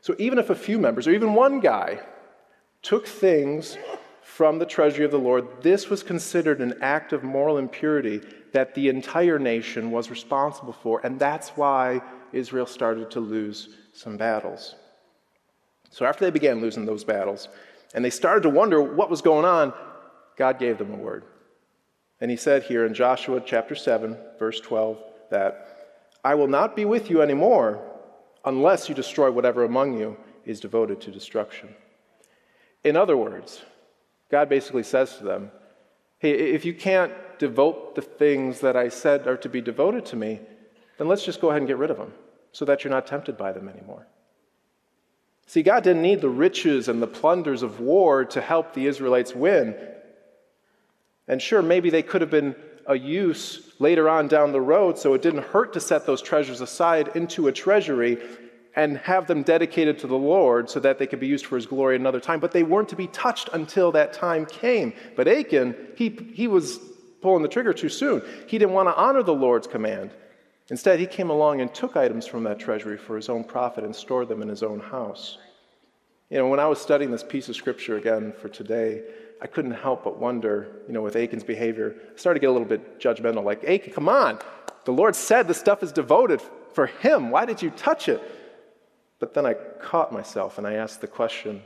So 0.01 0.15
even 0.19 0.37
if 0.37 0.49
a 0.49 0.55
few 0.55 0.77
members, 0.77 1.07
or 1.07 1.11
even 1.11 1.33
one 1.33 1.59
guy, 1.59 1.99
took 2.83 3.07
things 3.07 3.77
from 4.21 4.59
the 4.59 4.65
treasury 4.65 5.05
of 5.05 5.11
the 5.11 5.17
Lord, 5.17 5.47
this 5.61 5.89
was 5.89 6.03
considered 6.03 6.61
an 6.61 6.75
act 6.81 7.13
of 7.13 7.23
moral 7.23 7.57
impurity 7.57 8.21
that 8.51 8.75
the 8.75 8.89
entire 8.89 9.39
nation 9.39 9.91
was 9.91 10.11
responsible 10.11 10.73
for, 10.73 11.01
and 11.03 11.19
that's 11.19 11.49
why 11.49 12.01
Israel 12.31 12.67
started 12.67 13.09
to 13.11 13.19
lose 13.19 13.69
some 13.95 14.17
battles. 14.17 14.75
So 15.89 16.05
after 16.05 16.25
they 16.25 16.31
began 16.31 16.59
losing 16.59 16.85
those 16.85 17.05
battles, 17.05 17.47
and 17.93 18.03
they 18.03 18.09
started 18.09 18.43
to 18.43 18.49
wonder 18.49 18.81
what 18.81 19.09
was 19.09 19.21
going 19.21 19.45
on, 19.45 19.73
God 20.37 20.59
gave 20.59 20.77
them 20.77 20.93
a 20.93 20.97
word. 20.97 21.23
And 22.19 22.29
he 22.29 22.37
said 22.37 22.63
here 22.63 22.85
in 22.85 22.93
Joshua 22.93 23.41
chapter 23.43 23.73
7, 23.73 24.17
verse 24.37 24.59
12, 24.59 24.97
that 25.31 26.09
I 26.23 26.35
will 26.35 26.47
not 26.47 26.75
be 26.75 26.83
with 26.83 27.09
you 27.09 27.21
anymore 27.21 27.81
unless 28.43 28.89
you 28.89 28.95
destroy 28.95 29.31
whatever 29.31 29.63
among 29.63 29.97
you 29.97 30.17
is 30.43 30.59
devoted 30.59 30.99
to 31.01 31.11
destruction. 31.11 31.73
In 32.83 32.97
other 32.97 33.15
words, 33.15 33.63
God 34.29 34.49
basically 34.49 34.83
says 34.83 35.17
to 35.17 35.23
them, 35.23 35.51
Hey, 36.19 36.31
if 36.31 36.65
you 36.65 36.73
can't 36.73 37.13
devote 37.39 37.95
the 37.95 38.01
things 38.01 38.59
that 38.61 38.75
I 38.75 38.89
said 38.89 39.27
are 39.27 39.37
to 39.37 39.49
be 39.49 39.61
devoted 39.61 40.05
to 40.07 40.15
me, 40.15 40.41
then 40.97 41.07
let's 41.07 41.25
just 41.25 41.41
go 41.41 41.49
ahead 41.49 41.61
and 41.61 41.67
get 41.67 41.77
rid 41.77 41.91
of 41.91 41.97
them 41.97 42.13
so 42.55 42.63
that 42.63 42.85
you're 42.85 42.91
not 42.91 43.05
tempted 43.05 43.37
by 43.37 43.51
them 43.51 43.67
anymore. 43.67 44.07
See, 45.45 45.61
God 45.61 45.83
didn't 45.83 46.03
need 46.03 46.21
the 46.21 46.29
riches 46.29 46.87
and 46.87 47.01
the 47.01 47.07
plunders 47.07 47.63
of 47.63 47.81
war 47.81 48.23
to 48.23 48.39
help 48.39 48.73
the 48.73 48.87
Israelites 48.87 49.35
win. 49.35 49.75
And 51.27 51.41
sure, 51.41 51.61
maybe 51.61 51.89
they 51.89 52.01
could 52.01 52.21
have 52.21 52.29
been 52.29 52.55
a 52.87 52.97
use 52.97 53.73
later 53.79 54.07
on 54.07 54.29
down 54.29 54.53
the 54.53 54.61
road, 54.61 54.97
so 54.97 55.13
it 55.13 55.21
didn't 55.21 55.43
hurt 55.43 55.73
to 55.73 55.81
set 55.81 56.05
those 56.05 56.21
treasures 56.21 56.61
aside 56.61 57.09
into 57.13 57.49
a 57.49 57.51
treasury 57.51 58.19
and 58.73 58.99
have 58.99 59.27
them 59.27 59.43
dedicated 59.43 59.99
to 59.99 60.07
the 60.07 60.15
Lord 60.15 60.69
so 60.69 60.79
that 60.79 60.97
they 60.97 61.07
could 61.07 61.19
be 61.19 61.27
used 61.27 61.45
for 61.45 61.57
his 61.57 61.65
glory 61.65 61.97
another 61.97 62.21
time. 62.21 62.39
But 62.39 62.53
they 62.53 62.63
weren't 62.63 62.89
to 62.89 62.95
be 62.95 63.07
touched 63.07 63.49
until 63.51 63.91
that 63.91 64.13
time 64.13 64.45
came. 64.45 64.93
But 65.17 65.27
Achan, 65.27 65.75
he, 65.97 66.09
he 66.33 66.47
was 66.47 66.79
pulling 67.21 67.43
the 67.43 67.49
trigger 67.49 67.73
too 67.73 67.89
soon. 67.89 68.21
He 68.47 68.57
didn't 68.57 68.73
want 68.73 68.87
to 68.87 68.95
honor 68.95 69.23
the 69.23 69.33
Lord's 69.33 69.67
command. 69.67 70.11
Instead, 70.69 70.99
he 70.99 71.05
came 71.05 71.29
along 71.29 71.61
and 71.61 71.73
took 71.73 71.95
items 71.95 72.25
from 72.25 72.43
that 72.43 72.59
treasury 72.59 72.97
for 72.97 73.15
his 73.15 73.29
own 73.29 73.43
profit 73.43 73.83
and 73.83 73.95
stored 73.95 74.27
them 74.27 74.41
in 74.41 74.47
his 74.47 74.63
own 74.63 74.79
house. 74.79 75.37
You 76.29 76.39
know, 76.39 76.47
when 76.47 76.59
I 76.59 76.67
was 76.67 76.81
studying 76.81 77.11
this 77.11 77.23
piece 77.23 77.49
of 77.49 77.55
scripture 77.55 77.97
again 77.97 78.33
for 78.41 78.49
today, 78.49 79.03
I 79.41 79.47
couldn't 79.47 79.71
help 79.71 80.03
but 80.03 80.17
wonder, 80.17 80.81
you 80.87 80.93
know, 80.93 81.03
with 81.03 81.15
Achan's 81.15 81.43
behavior, 81.43 81.95
I 82.13 82.17
started 82.17 82.39
to 82.39 82.41
get 82.41 82.49
a 82.49 82.51
little 82.51 82.67
bit 82.67 82.99
judgmental. 82.99 83.43
Like, 83.43 83.63
Achan, 83.63 83.93
come 83.93 84.09
on. 84.09 84.39
The 84.85 84.91
Lord 84.91 85.15
said 85.15 85.47
the 85.47 85.53
stuff 85.53 85.83
is 85.83 85.91
devoted 85.91 86.41
for 86.73 86.87
him. 86.87 87.29
Why 87.29 87.45
did 87.45 87.61
you 87.61 87.69
touch 87.71 88.09
it? 88.09 88.21
But 89.19 89.33
then 89.33 89.45
I 89.45 89.53
caught 89.53 90.11
myself 90.11 90.57
and 90.57 90.65
I 90.65 90.73
asked 90.73 91.01
the 91.01 91.07
question 91.07 91.61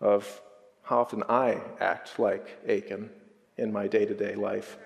of 0.00 0.40
how 0.82 1.00
often 1.00 1.22
I 1.28 1.60
act 1.80 2.18
like 2.18 2.58
Achan 2.68 3.08
in 3.56 3.72
my 3.72 3.86
day 3.86 4.04
to 4.04 4.14
day 4.14 4.34
life. 4.34 4.76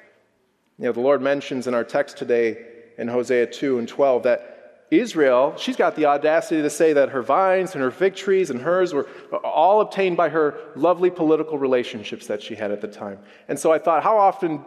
You 0.79 0.87
know, 0.87 0.93
the 0.93 1.01
Lord 1.01 1.23
mentions 1.23 1.67
in 1.67 1.75
our 1.75 1.85
text 1.85 2.19
today 2.19 2.75
in 2.99 3.09
Hosea 3.09 3.47
2 3.47 3.79
and 3.79 3.88
12 3.88 4.23
that 4.25 4.57
Israel, 4.91 5.55
she's 5.57 5.76
got 5.76 5.97
the 5.97 6.07
audacity 6.07 6.62
to 6.62 6.71
say 6.71 6.93
that 6.93 7.09
her 7.09 7.23
vines 7.23 7.75
and 7.75 7.83
her 7.83 7.91
victories 7.91 8.50
and 8.50 8.61
hers 8.61 8.95
were 8.95 9.09
all 9.43 9.81
obtained 9.81 10.17
by 10.17 10.29
her 10.29 10.55
lovely 10.76 11.11
political 11.11 11.59
relationships 11.59 12.29
that 12.29 12.41
she 12.41 12.55
had 12.55 12.71
at 12.71 12.81
the 12.81 12.88
time. 12.88 13.19
And 13.49 13.59
so 13.59 13.73
I 13.73 13.79
thought, 13.79 14.05
how 14.05 14.17
often 14.17 14.65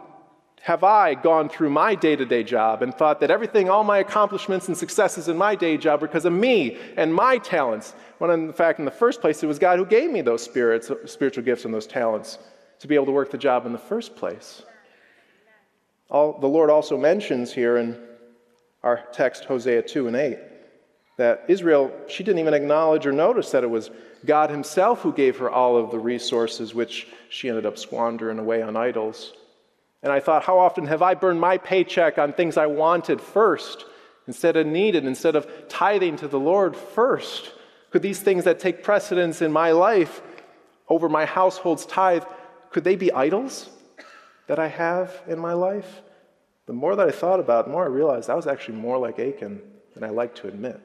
have 0.62 0.84
I 0.84 1.14
gone 1.14 1.48
through 1.48 1.70
my 1.70 1.94
day 1.94 2.16
to 2.16 2.26
day 2.26 2.42
job 2.42 2.82
and 2.82 2.94
thought 2.94 3.20
that 3.20 3.30
everything, 3.30 3.70
all 3.70 3.82
my 3.82 3.98
accomplishments 3.98 4.68
and 4.68 4.76
successes 4.76 5.26
in 5.28 5.38
my 5.38 5.54
day 5.54 5.78
job, 5.78 6.02
were 6.02 6.06
because 6.06 6.26
of 6.26 6.34
me 6.34 6.76
and 6.98 7.14
my 7.14 7.38
talents, 7.38 7.94
when 8.18 8.30
in 8.30 8.52
fact, 8.52 8.78
in 8.78 8.84
the 8.84 8.90
first 8.90 9.22
place, 9.22 9.42
it 9.42 9.46
was 9.46 9.58
God 9.58 9.78
who 9.78 9.86
gave 9.86 10.10
me 10.10 10.20
those 10.20 10.42
spirits, 10.42 10.90
spiritual 11.06 11.44
gifts 11.44 11.64
and 11.64 11.72
those 11.72 11.86
talents 11.86 12.38
to 12.80 12.86
be 12.86 12.94
able 12.94 13.06
to 13.06 13.12
work 13.12 13.30
the 13.30 13.38
job 13.38 13.64
in 13.64 13.72
the 13.72 13.78
first 13.78 14.16
place. 14.16 14.62
All, 16.10 16.38
the 16.38 16.48
Lord 16.48 16.68
also 16.68 16.98
mentions 16.98 17.52
here 17.54 17.78
in 17.78 17.96
our 18.82 19.04
text, 19.12 19.44
Hosea 19.44 19.82
2 19.82 20.06
and 20.06 20.16
8, 20.16 20.38
that 21.18 21.44
Israel, 21.48 21.92
she 22.08 22.24
didn't 22.24 22.40
even 22.40 22.54
acknowledge 22.54 23.06
or 23.06 23.12
notice 23.12 23.50
that 23.50 23.64
it 23.64 23.70
was 23.70 23.90
God 24.24 24.50
Himself 24.50 25.02
who 25.02 25.12
gave 25.12 25.38
her 25.38 25.50
all 25.50 25.76
of 25.76 25.90
the 25.90 25.98
resources 25.98 26.74
which 26.74 27.06
she 27.28 27.48
ended 27.48 27.66
up 27.66 27.78
squandering 27.78 28.38
away 28.38 28.62
on 28.62 28.76
idols. 28.76 29.32
And 30.02 30.12
I 30.12 30.20
thought, 30.20 30.44
how 30.44 30.58
often 30.58 30.86
have 30.86 31.02
I 31.02 31.14
burned 31.14 31.40
my 31.40 31.58
paycheck 31.58 32.18
on 32.18 32.32
things 32.32 32.56
I 32.56 32.66
wanted 32.66 33.20
first 33.20 33.84
instead 34.26 34.56
of 34.56 34.66
needed, 34.66 35.04
instead 35.04 35.36
of 35.36 35.46
tithing 35.68 36.16
to 36.16 36.28
the 36.28 36.40
Lord 36.40 36.74
first? 36.74 37.52
Could 37.90 38.02
these 38.02 38.20
things 38.20 38.44
that 38.44 38.60
take 38.60 38.82
precedence 38.82 39.42
in 39.42 39.52
my 39.52 39.72
life 39.72 40.22
over 40.88 41.08
my 41.08 41.24
household's 41.24 41.86
tithe, 41.86 42.24
could 42.70 42.84
they 42.84 42.96
be 42.96 43.12
idols 43.12 43.68
that 44.48 44.58
I 44.58 44.68
have 44.68 45.22
in 45.28 45.38
my 45.38 45.52
life? 45.52 46.02
The 46.70 46.76
more 46.76 46.94
that 46.94 47.08
I 47.08 47.10
thought 47.10 47.40
about 47.40 47.62
it, 47.62 47.66
the 47.66 47.72
more 47.72 47.82
I 47.82 47.88
realized 47.88 48.30
I 48.30 48.36
was 48.36 48.46
actually 48.46 48.76
more 48.76 48.96
like 48.96 49.18
Achan 49.18 49.60
than 49.92 50.04
I 50.04 50.10
like 50.10 50.36
to 50.36 50.46
admit. 50.46 50.80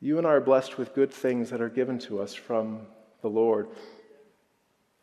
You 0.00 0.18
and 0.18 0.26
I 0.26 0.30
are 0.30 0.40
blessed 0.40 0.76
with 0.76 0.92
good 0.92 1.12
things 1.12 1.50
that 1.50 1.60
are 1.60 1.68
given 1.68 2.00
to 2.00 2.20
us 2.20 2.34
from 2.34 2.80
the 3.22 3.28
Lord. 3.28 3.68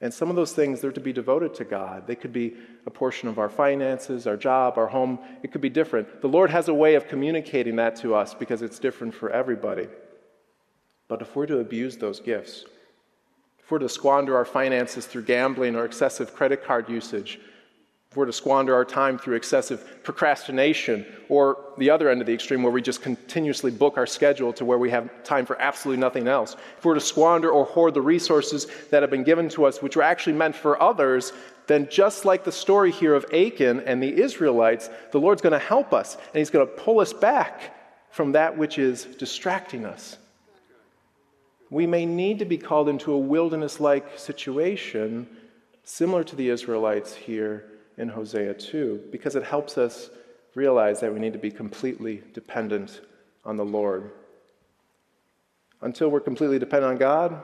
And 0.01 0.13
some 0.13 0.29
of 0.29 0.36
those 0.36 0.51
things, 0.51 0.81
they're 0.81 0.91
to 0.91 1.00
be 1.00 1.13
devoted 1.13 1.53
to 1.53 1.63
God. 1.63 2.08
They 2.08 2.15
could 2.17 2.34
be 2.34 2.58
a 2.86 2.89
portion 2.89 3.29
of 3.29 3.39
our 3.39 3.48
finances, 3.48 4.27
our 4.27 4.36
job, 4.36 4.77
our 4.77 4.88
home. 4.88 5.20
It 5.43 5.53
could 5.53 5.62
be 5.62 5.70
different. 5.70 6.20
The 6.20 6.27
Lord 6.27 6.50
has 6.50 6.67
a 6.67 6.74
way 6.74 6.96
of 6.96 7.08
communicating 7.08 7.77
that 7.77 7.96
to 8.01 8.15
us 8.15 8.34
because 8.34 8.62
it's 8.62 8.79
different 8.79 9.13
for 9.13 9.29
everybody. 9.29 9.88
But 11.08 11.22
if 11.22 11.38
we're 11.38 11.46
to 11.46 11.60
abuse 11.60 11.96
those 11.96 12.20
gifts, 12.20 12.65
if 13.60 13.72
we're 13.72 13.79
to 13.79 13.88
squander 13.88 14.36
our 14.36 14.43
finances 14.43 15.05
through 15.05 15.24
gambling 15.24 15.77
or 15.77 15.86
excessive 15.86 16.36
credit 16.36 16.65
card 16.65 16.89
usage, 16.89 17.39
we're 18.13 18.25
to 18.25 18.34
squander 18.34 18.75
our 18.75 18.84
time 18.84 19.18
through 19.18 19.36
excessive 19.36 20.03
procrastination, 20.03 21.06
or 21.30 21.58
the 21.77 21.89
other 21.89 22.10
end 22.10 22.20
of 22.20 22.27
the 22.27 22.34
extreme 22.34 22.62
where 22.62 22.72
we 22.72 22.82
just 22.82 23.01
continuously 23.01 23.72
book 23.72 23.98
our 23.98 24.06
schedule 24.06 24.51
to 24.51 24.65
where 24.65 24.77
we 24.77 24.89
have 24.89 25.24
time 25.24 25.46
for 25.46 25.60
absolutely 25.62 26.00
nothing 26.01 26.27
else, 26.27 26.58
if 26.77 26.84
we're 26.84 26.94
to 26.94 27.00
squander 27.00 27.50
or 27.50 27.63
hoard 27.63 27.94
the 27.94 28.01
resources 28.01 28.68
that 28.89 29.01
have 29.01 29.10
been 29.10 29.24
given 29.24 29.48
to 29.48 29.63
us, 29.63 29.82
which 29.82 29.96
were 29.96 30.03
actually 30.03 30.34
meant 30.34 30.53
for 30.53 30.82
others, 30.84 31.32
then 31.68 31.88
just 31.89 32.25
like 32.25 32.44
the 32.44 32.51
story 32.51 32.91
here 32.91 33.15
of 33.15 33.25
Achan 33.34 33.80
and 33.82 34.03
the 34.03 34.22
Israelites, 34.22 34.89
the 35.12 35.20
Lord's 35.20 35.41
going 35.41 35.53
to 35.53 35.60
help 35.60 35.94
us, 35.94 36.15
and 36.15 36.36
He's 36.36 36.50
going 36.50 36.68
to 36.68 36.74
pull 36.74 37.00
us 37.00 37.13
back 37.13 37.77
from 38.10 38.34
that 38.34 38.58
which 38.58 38.77
is 38.77 39.06
distracting 39.06 39.86
us. 39.86 40.18
We 41.70 41.88
may 41.88 42.06
need 42.06 42.39
to 42.39 42.46
be 42.46 42.58
called 42.58 42.89
into 42.89 43.13
a 43.13 43.18
wilderness 43.18 43.80
like 43.80 44.20
situation, 44.20 45.27
similar 45.86 46.25
to 46.25 46.36
the 46.36 46.50
Israelites 46.50 47.15
here 47.15 47.71
in 47.98 48.10
Hosea 48.10 48.53
2 48.53 49.10
because 49.12 49.36
it 49.36 49.43
helps 49.43 49.77
us 49.77 50.10
realize 50.55 51.00
that 51.00 51.13
we 51.13 51.19
need 51.19 51.33
to 51.33 51.39
be 51.39 51.51
completely 51.51 52.24
dependent 52.33 53.01
on 53.45 53.57
the 53.57 53.65
Lord. 53.65 54.12
Until 55.81 56.10
we're 56.10 56.19
completely 56.19 56.60
dependent 56.60 56.91
on 56.91 56.98
God, 56.98 57.41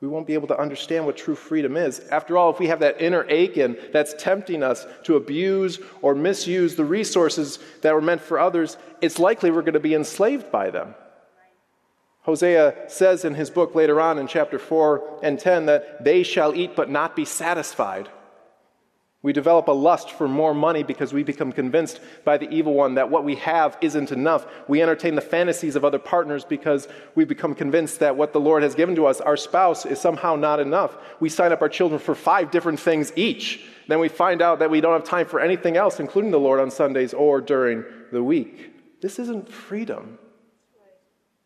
we 0.00 0.08
won't 0.08 0.26
be 0.26 0.34
able 0.34 0.48
to 0.48 0.58
understand 0.58 1.06
what 1.06 1.16
true 1.16 1.36
freedom 1.36 1.76
is. 1.76 2.00
After 2.10 2.36
all, 2.36 2.50
if 2.50 2.58
we 2.58 2.66
have 2.66 2.80
that 2.80 3.00
inner 3.00 3.24
Achan 3.30 3.76
that's 3.92 4.14
tempting 4.18 4.62
us 4.62 4.84
to 5.04 5.16
abuse 5.16 5.78
or 6.02 6.14
misuse 6.14 6.74
the 6.74 6.84
resources 6.84 7.60
that 7.82 7.94
were 7.94 8.00
meant 8.00 8.20
for 8.20 8.38
others, 8.38 8.76
it's 9.00 9.20
likely 9.20 9.50
we're 9.50 9.62
going 9.62 9.74
to 9.74 9.80
be 9.80 9.94
enslaved 9.94 10.50
by 10.50 10.70
them. 10.70 10.94
Hosea 12.22 12.88
says 12.88 13.24
in 13.24 13.34
his 13.34 13.50
book 13.50 13.74
later 13.74 14.00
on 14.00 14.18
in 14.18 14.26
chapter 14.26 14.58
4 14.58 15.20
and 15.22 15.38
10 15.38 15.66
that 15.66 16.04
they 16.04 16.22
shall 16.22 16.54
eat 16.54 16.74
but 16.76 16.90
not 16.90 17.16
be 17.16 17.24
satisfied. 17.24 18.08
We 19.22 19.32
develop 19.32 19.68
a 19.68 19.72
lust 19.72 20.10
for 20.10 20.26
more 20.26 20.52
money 20.52 20.82
because 20.82 21.12
we 21.12 21.22
become 21.22 21.52
convinced 21.52 22.00
by 22.24 22.38
the 22.38 22.50
evil 22.50 22.74
one 22.74 22.96
that 22.96 23.08
what 23.08 23.22
we 23.22 23.36
have 23.36 23.78
isn't 23.80 24.10
enough. 24.10 24.46
We 24.66 24.82
entertain 24.82 25.14
the 25.14 25.20
fantasies 25.20 25.76
of 25.76 25.84
other 25.84 26.00
partners 26.00 26.44
because 26.44 26.88
we 27.14 27.24
become 27.24 27.54
convinced 27.54 28.00
that 28.00 28.16
what 28.16 28.32
the 28.32 28.40
Lord 28.40 28.64
has 28.64 28.74
given 28.74 28.96
to 28.96 29.06
us, 29.06 29.20
our 29.20 29.36
spouse, 29.36 29.86
is 29.86 30.00
somehow 30.00 30.34
not 30.34 30.58
enough. 30.58 30.96
We 31.20 31.28
sign 31.28 31.52
up 31.52 31.62
our 31.62 31.68
children 31.68 32.00
for 32.00 32.16
five 32.16 32.50
different 32.50 32.80
things 32.80 33.12
each. 33.14 33.64
Then 33.86 34.00
we 34.00 34.08
find 34.08 34.42
out 34.42 34.58
that 34.58 34.70
we 34.70 34.80
don't 34.80 34.92
have 34.92 35.04
time 35.04 35.26
for 35.26 35.38
anything 35.38 35.76
else, 35.76 36.00
including 36.00 36.32
the 36.32 36.40
Lord 36.40 36.58
on 36.58 36.72
Sundays 36.72 37.14
or 37.14 37.40
during 37.40 37.84
the 38.10 38.24
week. 38.24 39.00
This 39.00 39.20
isn't 39.20 39.48
freedom. 39.48 40.18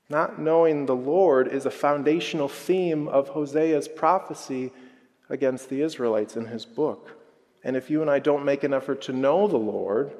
Not 0.09 0.41
knowing 0.41 0.87
the 0.87 0.97
Lord 0.97 1.49
is 1.49 1.67
a 1.67 1.71
foundational 1.71 2.49
theme 2.49 3.07
of 3.09 3.31
Hosea's 3.31 3.89
prophecy 3.89 4.73
against 5.29 5.69
the 5.69 5.83
Israelites 5.83 6.37
in 6.37 6.47
his 6.47 6.65
book. 6.65 7.17
And 7.67 7.77
if 7.77 7.91
you 7.91 8.01
and 8.01 8.09
I 8.09 8.21
don't 8.21 8.45
make 8.45 8.63
an 8.63 8.73
effort 8.73 9.03
to 9.03 9.13
know 9.13 9.49
the 9.49 9.57
Lord, 9.57 10.13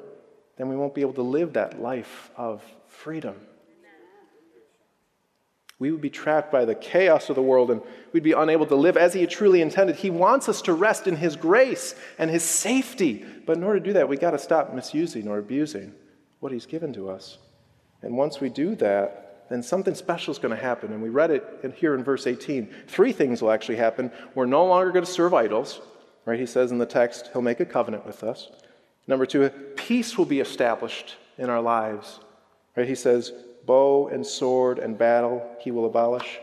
then 0.57 0.67
we 0.67 0.75
won't 0.75 0.93
be 0.93 0.99
able 0.99 1.13
to 1.13 1.21
live 1.21 1.53
that 1.53 1.81
life 1.81 2.29
of 2.35 2.61
freedom. 2.89 3.35
We 5.79 5.93
would 5.93 6.01
be 6.01 6.09
trapped 6.09 6.51
by 6.51 6.65
the 6.65 6.75
chaos 6.75 7.29
of 7.29 7.37
the 7.37 7.41
world 7.41 7.71
and 7.71 7.81
we'd 8.11 8.21
be 8.21 8.33
unable 8.33 8.65
to 8.65 8.75
live 8.75 8.97
as 8.97 9.13
He 9.13 9.25
truly 9.27 9.61
intended. 9.61 9.95
He 9.95 10.09
wants 10.09 10.49
us 10.49 10.61
to 10.63 10.73
rest 10.73 11.07
in 11.07 11.15
His 11.15 11.37
grace 11.37 11.95
and 12.19 12.29
His 12.29 12.43
safety. 12.43 13.23
But 13.45 13.55
in 13.55 13.63
order 13.63 13.79
to 13.79 13.85
do 13.85 13.93
that, 13.93 14.09
we've 14.09 14.19
got 14.19 14.31
to 14.31 14.39
stop 14.39 14.73
misusing 14.73 15.29
or 15.29 15.37
abusing 15.37 15.93
what 16.41 16.51
He's 16.51 16.65
given 16.65 16.91
to 16.93 17.09
us. 17.09 17.37
And 18.01 18.17
once 18.17 18.41
we 18.41 18.49
do 18.49 18.75
that, 18.75 19.45
then 19.49 19.63
something 19.63 19.95
special 19.95 20.33
is 20.33 20.37
going 20.37 20.53
to 20.53 20.61
happen. 20.61 20.91
And 20.91 21.01
we 21.01 21.07
read 21.07 21.31
it 21.31 21.73
here 21.77 21.95
in 21.95 22.03
verse 22.03 22.27
18. 22.27 22.67
Three 22.87 23.13
things 23.13 23.41
will 23.41 23.51
actually 23.51 23.77
happen. 23.77 24.11
We're 24.35 24.47
no 24.47 24.65
longer 24.65 24.91
going 24.91 25.05
to 25.05 25.09
serve 25.09 25.33
idols. 25.33 25.79
Right? 26.27 26.39
He 26.39 26.45
says 26.45 26.73
in 26.73 26.77
the 26.77 26.85
text, 26.85 27.29
He'll 27.31 27.41
make 27.41 27.61
a 27.61 27.65
covenant 27.65 28.05
with 28.05 28.21
us. 28.21 28.49
Number 29.07 29.25
two, 29.25 29.49
peace 29.77 30.17
will 30.17 30.25
be 30.25 30.41
established 30.41 31.15
in 31.37 31.49
our 31.49 31.61
lives. 31.61 32.19
Right? 32.75 32.85
He 32.85 32.95
says, 32.95 33.31
bow 33.65 34.09
and 34.09 34.27
sword 34.27 34.77
and 34.77 34.97
battle 34.97 35.41
He 35.61 35.71
will 35.71 35.85
abolish. 35.85 36.39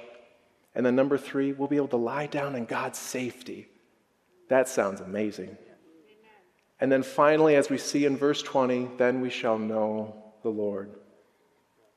And 0.74 0.86
then 0.86 0.96
number 0.96 1.18
three, 1.18 1.52
we'll 1.52 1.68
be 1.68 1.76
able 1.76 1.88
to 1.88 1.98
lie 1.98 2.26
down 2.26 2.56
in 2.56 2.64
God's 2.64 2.98
safety. 2.98 3.68
That 4.48 4.68
sounds 4.70 5.02
amazing. 5.02 5.54
And 6.80 6.90
then 6.90 7.02
finally, 7.02 7.54
as 7.54 7.68
we 7.68 7.76
see 7.76 8.06
in 8.06 8.16
verse 8.16 8.42
20, 8.42 8.88
then 8.96 9.20
we 9.20 9.28
shall 9.28 9.58
know 9.58 10.16
the 10.42 10.48
Lord. 10.48 10.94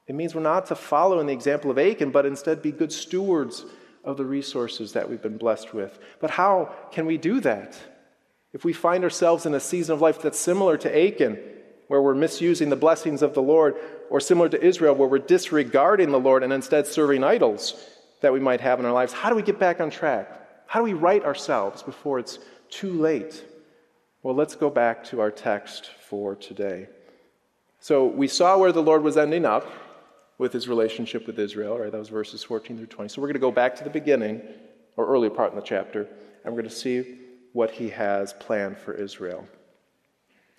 It 0.07 0.15
means 0.15 0.35
we're 0.35 0.41
not 0.41 0.65
to 0.67 0.75
follow 0.75 1.21
in 1.21 1.27
the 1.27 1.33
example 1.33 1.71
of 1.71 1.79
Achan, 1.79 2.11
but 2.11 2.25
instead 2.25 2.61
be 2.61 2.73
good 2.73 2.91
stewards 2.91 3.65
of 4.07 4.15
the 4.15 4.25
resources 4.25 4.93
that 4.93 5.09
we've 5.09 5.21
been 5.21 5.37
blessed 5.37 5.73
with. 5.73 5.99
But 6.21 6.31
how 6.31 6.73
can 6.91 7.05
we 7.05 7.17
do 7.17 7.41
that? 7.41 7.77
If 8.53 8.63
we 8.63 8.71
find 8.71 9.03
ourselves 9.03 9.45
in 9.45 9.53
a 9.53 9.59
season 9.59 9.93
of 9.93 10.01
life 10.01 10.21
that's 10.21 10.39
similar 10.39 10.77
to 10.77 11.07
Achan, 11.07 11.37
where 11.89 12.01
we're 12.01 12.15
misusing 12.15 12.69
the 12.69 12.77
blessings 12.77 13.21
of 13.21 13.33
the 13.33 13.41
Lord, 13.41 13.75
or 14.09 14.21
similar 14.21 14.47
to 14.49 14.63
Israel, 14.65 14.95
where 14.95 15.09
we're 15.09 15.19
disregarding 15.19 16.11
the 16.11 16.19
Lord 16.19 16.41
and 16.41 16.53
instead 16.53 16.87
serving 16.87 17.23
idols 17.23 17.75
that 18.21 18.31
we 18.31 18.39
might 18.39 18.61
have 18.61 18.79
in 18.79 18.85
our 18.85 18.93
lives, 18.93 19.11
how 19.11 19.29
do 19.29 19.35
we 19.35 19.41
get 19.41 19.59
back 19.59 19.81
on 19.81 19.89
track? 19.89 20.31
How 20.67 20.79
do 20.79 20.85
we 20.85 20.93
right 20.93 21.23
ourselves 21.23 21.83
before 21.83 22.17
it's 22.17 22.39
too 22.69 22.93
late? 22.93 23.43
Well, 24.23 24.35
let's 24.35 24.55
go 24.55 24.69
back 24.69 25.03
to 25.05 25.19
our 25.19 25.31
text 25.31 25.91
for 26.09 26.33
today. 26.33 26.87
So 27.79 28.05
we 28.05 28.29
saw 28.29 28.57
where 28.57 28.71
the 28.71 28.81
Lord 28.81 29.03
was 29.03 29.17
ending 29.17 29.45
up 29.45 29.69
with 30.37 30.53
his 30.53 30.67
relationship 30.67 31.25
with 31.25 31.39
Israel, 31.39 31.77
right? 31.79 31.91
That 31.91 31.97
was 31.97 32.09
verses 32.09 32.43
14 32.43 32.77
through 32.77 32.87
20. 32.87 33.09
So 33.09 33.21
we're 33.21 33.27
going 33.27 33.33
to 33.33 33.39
go 33.39 33.51
back 33.51 33.75
to 33.77 33.83
the 33.83 33.89
beginning, 33.89 34.41
or 34.95 35.07
earlier 35.07 35.29
part 35.29 35.51
in 35.51 35.55
the 35.55 35.65
chapter, 35.65 36.07
and 36.43 36.53
we're 36.53 36.61
going 36.61 36.69
to 36.69 36.75
see 36.75 37.19
what 37.53 37.71
he 37.71 37.89
has 37.89 38.33
planned 38.33 38.77
for 38.77 38.93
Israel. 38.93 39.47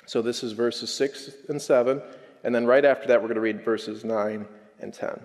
So 0.06 0.22
this 0.22 0.42
is 0.42 0.52
verses 0.52 0.92
6 0.92 1.30
and 1.48 1.60
7, 1.60 2.02
and 2.44 2.54
then 2.54 2.66
right 2.66 2.84
after 2.84 3.08
that, 3.08 3.20
we're 3.20 3.28
going 3.28 3.36
to 3.36 3.40
read 3.40 3.64
verses 3.64 4.04
9 4.04 4.46
and 4.80 4.94
10. 4.94 5.20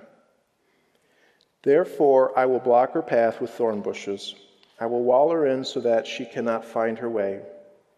Therefore, 1.63 2.37
I 2.37 2.45
will 2.45 2.59
block 2.59 2.91
her 2.93 3.01
path 3.01 3.39
with 3.39 3.51
thorn 3.51 3.81
bushes. 3.81 4.35
I 4.79 4.85
will 4.85 5.03
wall 5.03 5.31
her 5.31 5.47
in 5.47 5.63
so 5.63 5.79
that 5.79 6.05
she 6.05 6.25
cannot 6.25 6.65
find 6.65 6.99
her 6.99 7.09
way. 7.09 7.41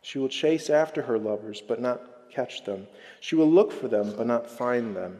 She 0.04 0.20
will 0.20 0.30
chase 0.30 0.70
after 0.70 1.02
her 1.02 1.18
lovers, 1.18 1.62
but 1.68 1.82
not 1.82 2.30
catch 2.32 2.64
them. 2.64 2.88
She 3.22 3.36
will 3.36 3.50
look 3.50 3.72
for 3.72 3.88
them, 3.88 4.14
but 4.16 4.28
not 4.28 4.50
find 4.50 4.96
them. 4.96 5.20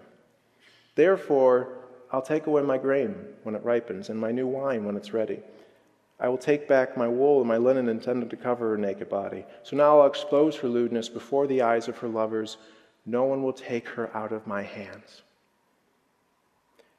Therefore, 0.96 1.70
I'll 2.12 2.22
take 2.22 2.48
away 2.48 2.62
my 2.62 2.78
grain 2.78 3.16
when 3.44 3.56
it 3.56 3.64
ripens, 3.64 4.10
and 4.10 4.20
my 4.20 4.32
new 4.32 4.48
wine 4.48 4.86
when 4.86 4.96
it's 4.96 5.14
ready. 5.14 5.40
I 6.20 6.30
will 6.30 6.38
take 6.38 6.68
back 6.68 6.96
my 6.96 7.08
wool 7.08 7.40
and 7.40 7.48
my 7.48 7.58
linen 7.58 7.90
intended 7.90 8.30
to 8.30 8.38
cover 8.38 8.70
her 8.70 8.78
naked 8.78 9.10
body. 9.10 9.44
So 9.64 9.76
now 9.76 10.00
I'll 10.00 10.08
expose 10.08 10.56
her 10.58 10.68
lewdness 10.70 11.10
before 11.10 11.46
the 11.46 11.62
eyes 11.62 11.90
of 11.90 11.98
her 11.98 12.08
lovers. 12.08 12.58
No 13.06 13.26
one 13.26 13.44
will 13.44 13.54
take 13.54 13.88
her 13.90 14.16
out 14.16 14.32
of 14.32 14.48
my 14.48 14.64
hands. 14.64 15.24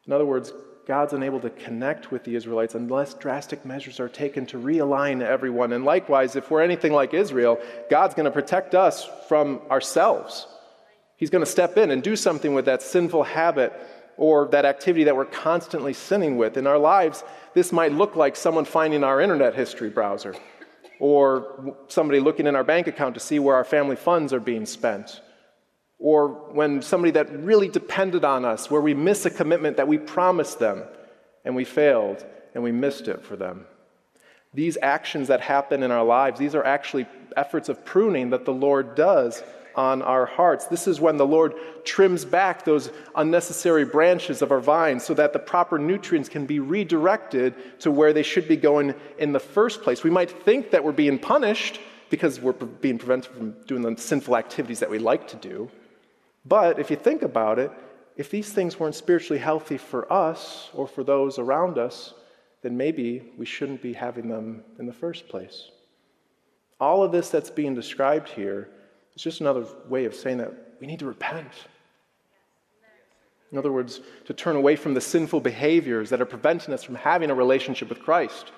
In 0.06 0.12
other 0.12 0.26
words, 0.26 0.52
God's 0.86 1.14
unable 1.14 1.40
to 1.40 1.50
connect 1.50 2.12
with 2.12 2.24
the 2.24 2.36
Israelites 2.36 2.74
unless 2.74 3.14
drastic 3.14 3.64
measures 3.64 3.98
are 3.98 4.08
taken 4.08 4.46
to 4.46 4.58
realign 4.58 5.20
everyone. 5.20 5.72
And 5.72 5.84
likewise, 5.84 6.36
if 6.36 6.50
we're 6.50 6.62
anything 6.62 6.92
like 6.92 7.12
Israel, 7.12 7.58
God's 7.90 8.14
going 8.14 8.26
to 8.26 8.30
protect 8.30 8.74
us 8.74 9.08
from 9.28 9.62
ourselves. 9.70 10.46
He's 11.16 11.30
going 11.30 11.44
to 11.44 11.50
step 11.50 11.76
in 11.78 11.90
and 11.90 12.02
do 12.02 12.16
something 12.16 12.54
with 12.54 12.66
that 12.66 12.82
sinful 12.82 13.24
habit 13.24 13.72
or 14.16 14.48
that 14.48 14.64
activity 14.64 15.04
that 15.04 15.16
we're 15.16 15.24
constantly 15.24 15.92
sinning 15.92 16.36
with. 16.36 16.56
In 16.56 16.66
our 16.66 16.78
lives, 16.78 17.24
this 17.54 17.72
might 17.72 17.92
look 17.92 18.16
like 18.16 18.36
someone 18.36 18.64
finding 18.64 19.04
our 19.04 19.20
internet 19.20 19.54
history 19.54 19.90
browser 19.90 20.34
or 20.98 21.76
somebody 21.88 22.20
looking 22.20 22.46
in 22.46 22.56
our 22.56 22.64
bank 22.64 22.86
account 22.86 23.14
to 23.14 23.20
see 23.20 23.38
where 23.38 23.56
our 23.56 23.64
family 23.64 23.96
funds 23.96 24.32
are 24.32 24.40
being 24.40 24.66
spent. 24.66 25.20
Or 25.98 26.28
when 26.28 26.82
somebody 26.82 27.12
that 27.12 27.30
really 27.32 27.68
depended 27.68 28.24
on 28.24 28.44
us, 28.44 28.70
where 28.70 28.80
we 28.80 28.94
miss 28.94 29.24
a 29.24 29.30
commitment 29.30 29.78
that 29.78 29.88
we 29.88 29.98
promised 29.98 30.58
them 30.58 30.84
and 31.44 31.56
we 31.56 31.64
failed 31.64 32.24
and 32.54 32.62
we 32.62 32.72
missed 32.72 33.08
it 33.08 33.22
for 33.22 33.36
them. 33.36 33.66
These 34.52 34.78
actions 34.80 35.28
that 35.28 35.42
happen 35.42 35.82
in 35.82 35.90
our 35.90 36.04
lives, 36.04 36.38
these 36.38 36.54
are 36.54 36.64
actually 36.64 37.06
efforts 37.36 37.68
of 37.68 37.84
pruning 37.84 38.30
that 38.30 38.46
the 38.46 38.54
Lord 38.54 38.94
does 38.94 39.42
on 39.76 40.02
our 40.02 40.26
hearts. 40.26 40.66
This 40.66 40.86
is 40.88 41.00
when 41.00 41.16
the 41.16 41.26
Lord 41.26 41.54
trims 41.84 42.24
back 42.24 42.64
those 42.64 42.90
unnecessary 43.14 43.84
branches 43.84 44.42
of 44.42 44.50
our 44.50 44.60
vine 44.60 44.98
so 44.98 45.14
that 45.14 45.32
the 45.32 45.38
proper 45.38 45.78
nutrients 45.78 46.28
can 46.28 46.46
be 46.46 46.58
redirected 46.58 47.54
to 47.80 47.90
where 47.90 48.12
they 48.12 48.22
should 48.22 48.48
be 48.48 48.56
going 48.56 48.94
in 49.18 49.32
the 49.32 49.40
first 49.40 49.82
place. 49.82 50.02
We 50.02 50.10
might 50.10 50.30
think 50.30 50.70
that 50.70 50.82
we're 50.82 50.92
being 50.92 51.18
punished 51.18 51.80
because 52.08 52.40
we're 52.40 52.52
being 52.52 52.98
prevented 52.98 53.32
from 53.32 53.52
doing 53.66 53.82
the 53.82 54.00
sinful 54.00 54.36
activities 54.36 54.80
that 54.80 54.90
we 54.90 54.98
like 54.98 55.28
to 55.28 55.36
do. 55.36 55.70
But 56.44 56.78
if 56.78 56.90
you 56.90 56.96
think 56.96 57.22
about 57.22 57.58
it, 57.58 57.70
if 58.16 58.30
these 58.30 58.52
things 58.52 58.80
weren't 58.80 58.94
spiritually 58.94 59.38
healthy 59.38 59.76
for 59.76 60.10
us 60.10 60.70
or 60.72 60.86
for 60.86 61.04
those 61.04 61.38
around 61.38 61.76
us, 61.76 62.14
then 62.62 62.76
maybe 62.76 63.32
we 63.36 63.44
shouldn't 63.44 63.82
be 63.82 63.92
having 63.92 64.28
them 64.28 64.64
in 64.78 64.86
the 64.86 64.92
first 64.92 65.28
place. 65.28 65.70
All 66.80 67.02
of 67.02 67.12
this 67.12 67.30
that's 67.30 67.50
being 67.50 67.74
described 67.74 68.28
here 68.28 68.68
it's 69.16 69.24
just 69.24 69.40
another 69.40 69.64
way 69.88 70.04
of 70.04 70.14
saying 70.14 70.36
that 70.36 70.52
we 70.78 70.86
need 70.86 70.98
to 70.98 71.06
repent. 71.06 71.50
In 73.50 73.56
other 73.56 73.72
words, 73.72 74.02
to 74.26 74.34
turn 74.34 74.56
away 74.56 74.76
from 74.76 74.92
the 74.92 75.00
sinful 75.00 75.40
behaviors 75.40 76.10
that 76.10 76.20
are 76.20 76.26
preventing 76.26 76.74
us 76.74 76.82
from 76.82 76.96
having 76.96 77.30
a 77.30 77.34
relationship 77.34 77.88
with 77.88 78.00
Christ. 78.00 78.52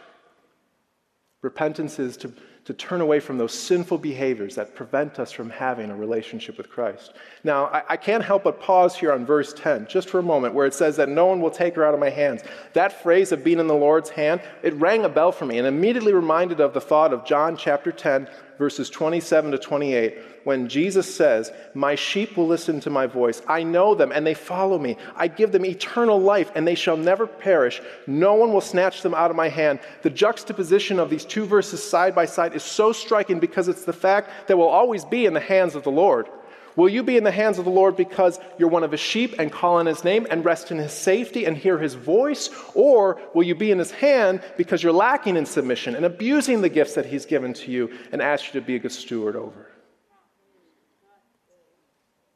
Repentance 1.43 2.01
is 2.01 2.17
to 2.17 2.33
to 2.69 2.75
turn 2.75 3.01
away 3.01 3.19
from 3.19 3.39
those 3.39 3.55
sinful 3.55 3.97
behaviors 3.97 4.55
that 4.55 4.75
prevent 4.75 5.19
us 5.19 5.33
from 5.33 5.49
having 5.49 5.89
a 5.89 5.97
relationship 5.97 6.59
with 6.59 6.69
Christ. 6.69 7.15
Now, 7.43 7.69
I, 7.69 7.83
I, 7.89 7.97
can't 7.97 8.23
help 8.23 8.45
but 8.45 8.61
pause 8.61 8.95
here 8.95 9.11
on 9.11 9.25
verse 9.25 9.55
10, 9.55 9.87
just 9.89 10.11
for 10.11 10.19
a 10.19 10.23
moment, 10.23 10.53
where 10.53 10.67
it 10.67 10.75
says 10.75 10.95
that 10.97 11.09
no 11.09 11.25
one 11.25 11.41
will 11.41 11.51
take 11.51 11.77
her 11.77 11.85
out 11.87 11.95
of 11.95 12.01
my 12.01 12.11
hands. 12.11 12.43
That 12.75 13.03
phrase 13.03 13.33
of 13.33 13.43
being 13.43 13.59
in 13.59 13.69
the 13.69 13.75
Lord's 13.75 14.11
hand, 14.11 14.43
it 14.63 14.75
rang 14.75 15.07
a 15.07 15.09
bell 15.09 15.33
for 15.33 15.47
me 15.47 15.57
and 15.57 15.67
immediately 15.67 16.13
reminded 16.13 16.61
of 16.61 16.75
the 16.75 16.81
thought 16.83 17.15
of 17.15 17.25
John 17.25 17.57
chapter 17.57 17.91
10, 17.91 18.29
verses 18.59 18.91
27 18.91 19.53
to 19.53 19.59
28, 19.59 20.19
when 20.45 20.69
Jesus 20.69 21.13
says, 21.13 21.53
My 21.75 21.95
sheep 21.95 22.37
will 22.37 22.47
listen 22.47 22.81
to 22.81 22.91
my 22.91 23.07
voice. 23.07 23.41
I 23.47 23.63
know 23.63 23.95
them, 23.95 24.13
and 24.13 24.27
they 24.27 24.35
follow 24.35 24.79
me. 24.79 24.97
I 25.17 25.29
give 25.29 25.53
them 25.53 25.65
eternal 25.65 26.21
life, 26.21 26.51
and 26.55 26.67
they 26.67 26.75
shall 26.75 26.97
never 26.97 27.27
perish. 27.27 27.81
No 28.07 28.35
one 28.35 28.53
will 28.53 28.61
snatch 28.61 29.03
them 29.03 29.15
out 29.15 29.31
of 29.31 29.37
my 29.37 29.49
hand. 29.49 29.81
The 30.03 30.11
juxtaposition 30.11 30.99
of 30.99 31.09
these 31.09 31.25
two 31.25 31.47
verses 31.47 31.83
side 31.83 32.15
by 32.15 32.27
side 32.27 32.55
is 32.55 32.63
so 32.63 32.93
striking 32.93 33.39
because 33.39 33.69
it's 33.69 33.85
the 33.85 33.93
fact 33.93 34.49
that 34.49 34.59
we'll 34.59 34.69
always 34.69 35.05
be 35.05 35.27
in 35.27 35.35
the 35.35 35.41
hands 35.41 35.75
of 35.75 35.85
the 35.85 35.91
Lord. 35.91 36.29
Will 36.77 36.89
you 36.89 37.03
be 37.03 37.17
in 37.17 37.25
the 37.25 37.31
hands 37.31 37.59
of 37.59 37.65
the 37.65 37.71
Lord 37.71 37.97
because 37.97 38.39
you're 38.59 38.69
one 38.69 38.85
of 38.85 38.93
his 38.93 39.01
sheep 39.01 39.35
and 39.39 39.51
call 39.51 39.77
on 39.77 39.87
his 39.87 40.05
name 40.05 40.27
and 40.31 40.45
rest 40.45 40.71
in 40.71 40.79
his 40.79 40.93
safety 40.93 41.45
and 41.45 41.57
hear 41.57 41.79
his 41.79 41.95
voice? 41.95 42.51
Or 42.75 43.21
will 43.35 43.43
you 43.43 43.55
be 43.55 43.71
in 43.71 43.79
his 43.79 43.91
hand 43.91 44.43
because 44.57 44.83
you're 44.83 44.93
lacking 44.93 45.37
in 45.37 45.47
submission 45.47 45.95
and 45.95 46.05
abusing 46.05 46.61
the 46.61 46.69
gifts 46.69 46.95
that 46.95 47.07
he's 47.07 47.27
given 47.27 47.53
to 47.55 47.71
you 47.71 47.97
and 48.13 48.23
ask 48.23 48.47
you 48.47 48.61
to 48.61 48.67
be 48.67 48.77
a 48.77 48.79
good 48.79 48.93
steward 48.93 49.37
over? 49.37 49.71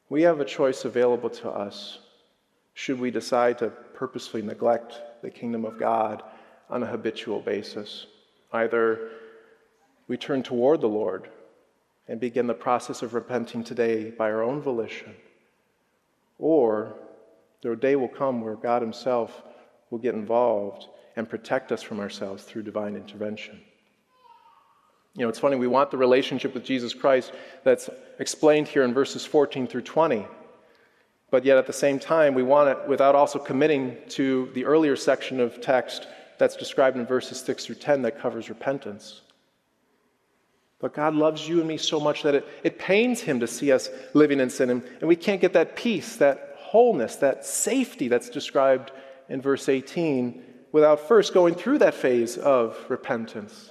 We 0.09 0.23
have 0.23 0.41
a 0.41 0.45
choice 0.45 0.85
available 0.85 1.31
to 1.31 1.51
us 1.51 1.99
should 2.75 2.99
we 2.99 3.11
decide 3.11 3.59
to 3.59 3.69
purposefully 3.69 4.43
neglect 4.43 5.01
the 5.23 5.31
kingdom 5.31 5.65
of 5.65 5.79
God 5.79 6.23
on 6.69 6.83
a 6.83 6.87
habitual 6.87 7.41
basis. 7.41 8.07
Either 8.53 9.11
we 10.09 10.17
turn 10.17 10.43
toward 10.43 10.81
the 10.81 10.89
Lord 10.89 11.29
and 12.13 12.21
begin 12.21 12.47
the 12.47 12.53
process 12.53 13.01
of 13.01 13.15
repenting 13.15 13.65
today 13.65 14.11
by 14.11 14.31
our 14.31 14.43
own 14.43 14.61
volition. 14.61 15.15
Or 16.39 16.93
the 17.63 17.75
day 17.75 17.97
will 17.97 18.07
come 18.07 18.43
where 18.43 18.55
God 18.55 18.83
Himself 18.83 19.43
will 19.89 19.99
get 19.99 20.15
involved 20.15 20.89
and 21.17 21.27
protect 21.27 21.73
us 21.73 21.81
from 21.81 22.01
ourselves 22.01 22.45
through 22.45 22.65
divine 22.65 22.97
intervention. 22.97 23.59
You 25.15 25.23
know, 25.23 25.31
it's 25.31 25.39
funny, 25.39 25.57
we 25.57 25.67
want 25.67 25.91
the 25.91 25.97
relationship 25.97 26.53
with 26.53 26.67
Jesus 26.67 26.93
Christ 26.93 27.33
that's 27.65 27.89
explained 28.19 28.69
here 28.69 28.83
in 28.83 28.93
verses 28.93 29.25
14 29.25 29.67
through 29.67 29.81
20. 29.81 30.27
But 31.31 31.47
yet 31.47 31.57
at 31.57 31.67
the 31.67 31.73
same 31.73 31.99
time, 31.99 32.35
we 32.35 32.43
want 32.43 32.69
it 32.69 32.87
without 32.87 33.15
also 33.15 33.39
committing 33.39 33.97
to 34.11 34.51
the 34.53 34.67
earlier 34.67 34.97
section 34.97 35.41
of 35.41 35.63
text 35.63 36.07
that's 36.37 36.57
described 36.57 36.99
in 36.99 37.07
verses 37.07 37.41
6 37.41 37.65
through 37.65 37.77
10 37.77 38.03
that 38.03 38.21
covers 38.21 38.51
repentance. 38.51 39.23
But 40.83 40.95
God 40.95 41.15
loves 41.15 41.49
you 41.49 41.61
and 41.61 41.69
me 41.69 41.77
so 41.77 42.01
much 42.01 42.25
that 42.25 42.35
it, 42.35 42.49
it 42.65 42.77
pains 42.77 43.21
Him 43.21 43.39
to 43.39 43.47
see 43.47 43.71
us 43.71 43.89
living 44.15 44.41
in 44.41 44.51
sin. 44.51 44.69
And, 44.69 44.83
and 44.99 45.09
we 45.09 45.15
can't 45.15 45.41
get 45.41 45.53
that 45.53 45.77
peace, 45.77 46.17
that 46.17 46.57
wholeness, 46.59 47.17
that 47.17 47.47
safety 47.47 48.09
that's 48.09 48.29
described 48.29 48.91
in 49.29 49.41
verse 49.41 49.69
18 49.69 50.43
without 50.73 51.07
first 51.07 51.33
going 51.33 51.55
through 51.55 51.79
that 51.79 51.95
phase 51.95 52.37
of 52.37 52.77
repentance. 52.89 53.71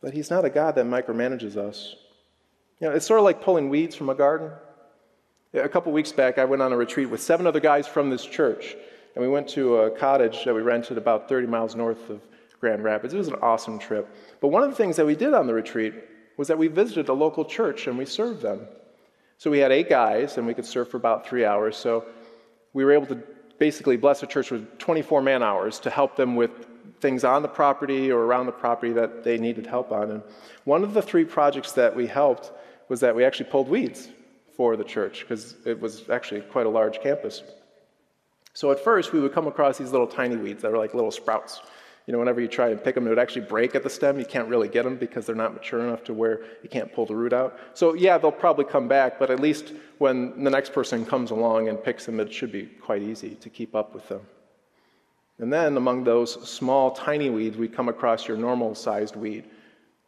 But 0.00 0.14
He's 0.14 0.30
not 0.30 0.44
a 0.44 0.50
God 0.50 0.76
that 0.76 0.86
micromanages 0.86 1.56
us. 1.56 1.96
You 2.78 2.88
know, 2.88 2.94
it's 2.94 3.06
sort 3.06 3.18
of 3.18 3.24
like 3.24 3.42
pulling 3.42 3.68
weeds 3.68 3.96
from 3.96 4.10
a 4.10 4.14
garden. 4.14 4.52
A 5.54 5.68
couple 5.68 5.90
weeks 5.90 6.12
back, 6.12 6.38
I 6.38 6.44
went 6.44 6.62
on 6.62 6.72
a 6.72 6.76
retreat 6.76 7.10
with 7.10 7.20
seven 7.20 7.48
other 7.48 7.60
guys 7.60 7.88
from 7.88 8.10
this 8.10 8.24
church, 8.24 8.76
and 9.16 9.24
we 9.24 9.28
went 9.28 9.48
to 9.48 9.78
a 9.78 9.90
cottage 9.90 10.44
that 10.44 10.54
we 10.54 10.62
rented 10.62 10.98
about 10.98 11.28
30 11.28 11.48
miles 11.48 11.74
north 11.74 12.10
of 12.10 12.20
Grand 12.62 12.84
Rapids. 12.84 13.12
It 13.12 13.18
was 13.18 13.26
an 13.26 13.34
awesome 13.42 13.76
trip. 13.76 14.08
But 14.40 14.48
one 14.48 14.62
of 14.62 14.70
the 14.70 14.76
things 14.76 14.94
that 14.94 15.04
we 15.04 15.16
did 15.16 15.34
on 15.34 15.48
the 15.48 15.52
retreat 15.52 15.94
was 16.36 16.46
that 16.46 16.56
we 16.56 16.68
visited 16.68 17.08
a 17.08 17.12
local 17.12 17.44
church 17.44 17.88
and 17.88 17.98
we 17.98 18.06
served 18.06 18.40
them. 18.40 18.68
So 19.36 19.50
we 19.50 19.58
had 19.58 19.72
eight 19.72 19.88
guys 19.88 20.38
and 20.38 20.46
we 20.46 20.54
could 20.54 20.64
serve 20.64 20.88
for 20.88 20.96
about 20.96 21.26
three 21.26 21.44
hours. 21.44 21.76
So 21.76 22.04
we 22.72 22.84
were 22.84 22.92
able 22.92 23.06
to 23.06 23.20
basically 23.58 23.96
bless 23.96 24.20
the 24.20 24.28
church 24.28 24.52
with 24.52 24.78
24 24.78 25.22
man 25.22 25.42
hours 25.42 25.80
to 25.80 25.90
help 25.90 26.14
them 26.14 26.36
with 26.36 26.52
things 27.00 27.24
on 27.24 27.42
the 27.42 27.48
property 27.48 28.12
or 28.12 28.20
around 28.20 28.46
the 28.46 28.52
property 28.52 28.92
that 28.92 29.24
they 29.24 29.38
needed 29.38 29.66
help 29.66 29.90
on. 29.90 30.12
And 30.12 30.22
one 30.62 30.84
of 30.84 30.94
the 30.94 31.02
three 31.02 31.24
projects 31.24 31.72
that 31.72 31.96
we 31.96 32.06
helped 32.06 32.52
was 32.88 33.00
that 33.00 33.16
we 33.16 33.24
actually 33.24 33.50
pulled 33.50 33.68
weeds 33.68 34.08
for 34.56 34.76
the 34.76 34.84
church 34.84 35.22
because 35.22 35.56
it 35.66 35.80
was 35.80 36.08
actually 36.10 36.42
quite 36.42 36.66
a 36.66 36.70
large 36.70 37.00
campus. 37.00 37.42
So 38.54 38.70
at 38.70 38.78
first, 38.78 39.12
we 39.12 39.18
would 39.18 39.32
come 39.32 39.48
across 39.48 39.78
these 39.78 39.90
little 39.90 40.06
tiny 40.06 40.36
weeds 40.36 40.62
that 40.62 40.70
were 40.70 40.78
like 40.78 40.94
little 40.94 41.10
sprouts. 41.10 41.60
You 42.06 42.12
know, 42.12 42.18
whenever 42.18 42.40
you 42.40 42.48
try 42.48 42.70
and 42.70 42.82
pick 42.82 42.96
them, 42.96 43.06
it 43.06 43.10
would 43.10 43.18
actually 43.18 43.46
break 43.46 43.74
at 43.76 43.84
the 43.84 43.90
stem. 43.90 44.18
You 44.18 44.24
can't 44.24 44.48
really 44.48 44.68
get 44.68 44.82
them 44.84 44.96
because 44.96 45.24
they're 45.24 45.36
not 45.36 45.54
mature 45.54 45.80
enough 45.80 46.02
to 46.04 46.14
where 46.14 46.40
you 46.62 46.68
can't 46.68 46.92
pull 46.92 47.06
the 47.06 47.14
root 47.14 47.32
out. 47.32 47.58
So, 47.74 47.94
yeah, 47.94 48.18
they'll 48.18 48.32
probably 48.32 48.64
come 48.64 48.88
back, 48.88 49.20
but 49.20 49.30
at 49.30 49.38
least 49.38 49.72
when 49.98 50.42
the 50.42 50.50
next 50.50 50.72
person 50.72 51.06
comes 51.06 51.30
along 51.30 51.68
and 51.68 51.82
picks 51.82 52.04
them, 52.06 52.18
it 52.18 52.32
should 52.32 52.50
be 52.50 52.64
quite 52.64 53.02
easy 53.02 53.36
to 53.36 53.48
keep 53.48 53.76
up 53.76 53.94
with 53.94 54.08
them. 54.08 54.20
And 55.38 55.52
then 55.52 55.76
among 55.76 56.02
those 56.02 56.48
small, 56.48 56.90
tiny 56.90 57.30
weeds, 57.30 57.56
we 57.56 57.68
come 57.68 57.88
across 57.88 58.26
your 58.26 58.36
normal 58.36 58.74
sized 58.74 59.14
weed. 59.14 59.44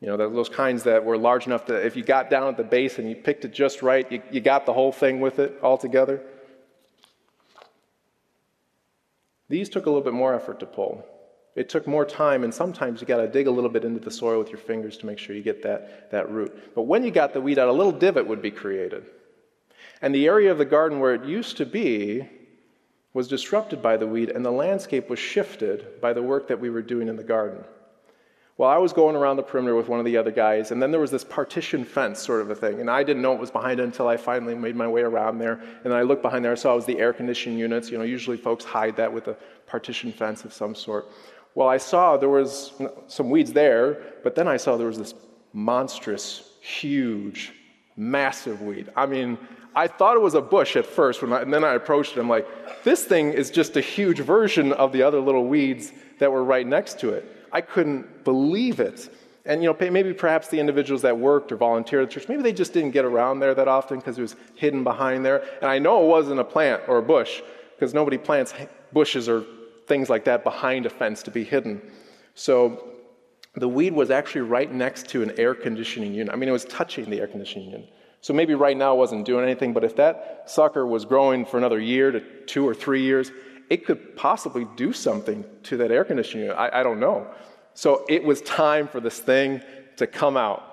You 0.01 0.09
know, 0.09 0.17
those 0.17 0.49
kinds 0.49 0.83
that 0.83 1.05
were 1.05 1.17
large 1.17 1.47
enough 1.47 1.65
that 1.67 1.87
if 1.87 1.97
you 1.97 2.05
got 2.05 2.29
down 2.29 2.49
at 2.49 2.57
the 2.57 2.65
base 2.65 2.99
and 2.99 3.09
you 3.09 3.17
picked 3.17 3.45
it 3.45 3.53
just 3.53 3.83
right, 3.83 4.11
you, 4.11 4.21
you 4.31 4.41
got 4.41 4.67
the 4.67 4.73
whole 4.73 4.93
thing 4.93 5.21
with 5.21 5.39
it 5.39 5.59
all 5.63 5.79
together. 5.79 6.21
These 9.49 9.69
took 9.69 9.87
a 9.87 9.89
little 9.89 10.03
bit 10.03 10.13
more 10.13 10.35
effort 10.35 10.61
to 10.61 10.67
pull. 10.67 11.07
It 11.55 11.69
took 11.69 11.87
more 11.87 12.05
time, 12.05 12.43
and 12.43 12.53
sometimes 12.53 13.01
you 13.01 13.07
got 13.07 13.19
to 13.19 13.29
dig 13.29 13.47
a 13.47 13.51
little 13.51 13.71
bit 13.71 13.85
into 13.85 14.01
the 14.01 14.11
soil 14.11 14.39
with 14.39 14.49
your 14.49 14.59
fingers 14.59 14.97
to 14.99 15.07
make 15.07 15.19
sure 15.19 15.37
you 15.37 15.43
get 15.43 15.63
that, 15.63 16.11
that 16.11 16.31
root. 16.31 16.75
But 16.75 16.83
when 16.83 17.05
you 17.05 17.13
got 17.13 17.33
the 17.33 17.41
weed 17.41 17.59
out, 17.59 17.69
a 17.69 17.73
little 17.73 17.93
divot 17.93 18.27
would 18.27 18.43
be 18.43 18.51
created. 18.51 19.05
And 20.03 20.15
the 20.15 20.27
area 20.27 20.51
of 20.51 20.59
the 20.59 20.65
garden 20.65 20.99
where 20.99 21.15
it 21.15 21.25
used 21.25 21.57
to 21.59 21.67
be 21.67 22.29
was 23.13 23.29
disrupted 23.29 23.81
by 23.81 23.97
the 23.97 24.07
weed, 24.07 24.31
and 24.31 24.45
the 24.45 24.51
landscape 24.51 25.09
was 25.09 25.21
shifted 25.21 26.01
by 26.01 26.13
the 26.13 26.23
work 26.23 26.49
that 26.49 26.59
we 26.59 26.71
were 26.71 26.83
doing 26.83 27.07
in 27.07 27.17
the 27.17 27.23
garden. 27.23 27.63
Well, 28.57 28.71
I 28.71 28.79
was 28.79 28.93
going 28.93 29.17
around 29.17 29.37
the 29.37 29.43
perimeter 29.43 29.75
with 29.75 29.89
one 29.89 29.99
of 29.99 30.05
the 30.05 30.17
other 30.17 30.31
guys, 30.31 30.71
and 30.71 30.81
then 30.81 30.93
there 30.93 31.01
was 31.01 31.11
this 31.11 31.25
partition 31.25 31.85
fence 31.85 32.21
sort 32.21 32.41
of 32.41 32.51
a 32.51 32.55
thing, 32.55 32.81
and 32.81 32.89
I 32.89 33.03
didn't 33.03 33.23
know 33.23 33.33
it 33.33 33.41
was 33.41 33.51
behind 33.51 33.81
it 33.81 33.85
until 33.85 34.07
I 34.07 34.17
finally 34.17 34.55
made 34.55 34.77
my 34.77 34.87
way 34.87 35.03
around 35.03 35.39
there. 35.39 35.55
And 35.55 35.93
then 35.93 35.93
I 35.93 36.03
looked 36.03 36.23
behind 36.23 36.45
there, 36.45 36.53
I 36.53 36.57
saw 36.57 36.73
it 36.73 36.77
was 36.77 36.87
the 36.87 37.01
air 37.01 37.13
conditioning 37.13 37.59
units. 37.59 37.91
You 37.91 37.99
know, 37.99 38.05
usually 38.05 38.37
folks 38.37 38.65
hide 38.65 38.97
that 38.97 39.13
with 39.13 39.27
a 39.27 39.37
partition 39.67 40.13
fence 40.13 40.45
of 40.45 40.53
some 40.53 40.75
sort. 40.75 41.09
Well, 41.55 41.69
I 41.69 41.77
saw 41.77 42.17
there 42.17 42.29
was 42.29 42.73
some 43.07 43.31
weeds 43.31 43.53
there, 43.53 44.03
but 44.23 44.35
then 44.35 44.49
I 44.49 44.57
saw 44.57 44.77
there 44.77 44.89
was 44.89 44.99
this 44.99 45.15
monstrous, 45.53 46.51
huge, 46.61 47.53
massive 47.97 48.61
weed. 48.61 48.91
I 48.97 49.07
mean, 49.07 49.39
I 49.77 49.87
thought 49.87 50.17
it 50.17 50.21
was 50.21 50.35
a 50.35 50.41
bush 50.41 50.77
at 50.77 50.87
first, 50.87 51.23
I, 51.23 51.43
and 51.43 51.53
then 51.53 51.65
I 51.65 51.75
approached 51.75 52.17
it. 52.17 52.21
I'm 52.21 52.29
like, 52.29 52.47
this 52.85 53.05
thing 53.05 53.33
is 53.33 53.51
just 53.51 53.77
a 53.77 53.81
huge 53.81 54.21
version 54.21 54.73
of 54.73 54.93
the 54.93 55.03
other 55.03 55.21
little 55.21 55.47
weeds 55.47 55.93
that 56.19 56.31
were 56.31 56.45
right 56.45 56.67
next 56.67 56.99
to 57.01 57.11
it. 57.11 57.25
I 57.53 57.61
couldn't 57.61 58.25
believe 58.25 58.81
it. 58.81 59.09
And 59.47 59.63
you 59.63 59.69
know, 59.69 59.91
maybe 59.91 60.13
perhaps 60.13 60.49
the 60.49 60.59
individuals 60.59 61.03
that 61.03 61.19
worked 61.19 61.53
or 61.53 61.57
volunteered 61.57 62.03
at 62.03 62.09
the 62.09 62.15
church, 62.15 62.29
maybe 62.29 62.43
they 62.43 62.53
just 62.53 62.73
didn't 62.73 62.93
get 62.93 63.05
around 63.05 63.41
there 63.41 63.55
that 63.55 63.69
often 63.69 63.99
because 63.99 64.19
it 64.19 64.23
was 64.23 64.37
hidden 64.55 64.83
behind 64.85 65.25
there. 65.25 65.45
And 65.61 65.71
I 65.71 65.79
know 65.79 66.05
it 66.05 66.09
wasn't 66.09 66.41
a 66.41 66.45
plant 66.45 66.83
or 66.89 66.99
a 66.99 67.03
bush 67.03 67.43
because 67.75 67.93
nobody 67.93 68.17
plants 68.17 68.55
bushes 68.93 69.29
or 69.29 69.45
things 69.87 70.09
like 70.09 70.25
that 70.25 70.45
behind 70.45 70.87
a 70.87 70.91
fence 70.91 71.23
to 71.25 71.31
be 71.31 71.45
hidden. 71.45 71.83
So 72.35 72.89
the 73.55 73.69
weed 73.69 73.93
was 73.93 74.11
actually 74.11 74.43
right 74.43 74.73
next 74.73 75.09
to 75.11 75.23
an 75.23 75.33
air 75.39 75.55
conditioning 75.55 76.15
unit. 76.15 76.33
I 76.33 76.37
mean, 76.37 76.49
it 76.49 76.53
was 76.53 76.65
touching 76.65 77.09
the 77.09 77.21
air 77.21 77.27
conditioning 77.27 77.71
unit. 77.71 77.93
So 78.21 78.33
maybe 78.33 78.55
right 78.55 78.77
now 78.77 78.95
it 78.95 78.99
wasn't 78.99 79.27
doing 79.27 79.45
anything, 79.45 79.73
but 79.73 79.85
if 79.85 79.97
that 79.97 80.45
sucker 80.47 80.87
was 80.87 81.05
growing 81.05 81.45
for 81.45 81.59
another 81.59 81.79
year 81.79 82.11
to 82.11 82.21
two 82.47 82.67
or 82.67 82.75
three 82.75 83.03
years, 83.03 83.31
it 83.71 83.85
could 83.85 84.17
possibly 84.17 84.67
do 84.77 84.93
something 84.93 85.45
to 85.65 85.77
that 85.77 85.91
air 85.91 86.05
conditioning 86.05 86.47
unit. 86.47 86.59
I, 86.59 86.81
I 86.81 86.83
don't 86.83 87.01
know. 87.01 87.27
So 87.75 88.05
it 88.09 88.25
was 88.25 88.41
time 88.43 88.89
for 88.89 89.01
this 89.01 89.19
thing 89.19 89.61
to 89.97 90.07
come 90.07 90.37
out. 90.37 90.71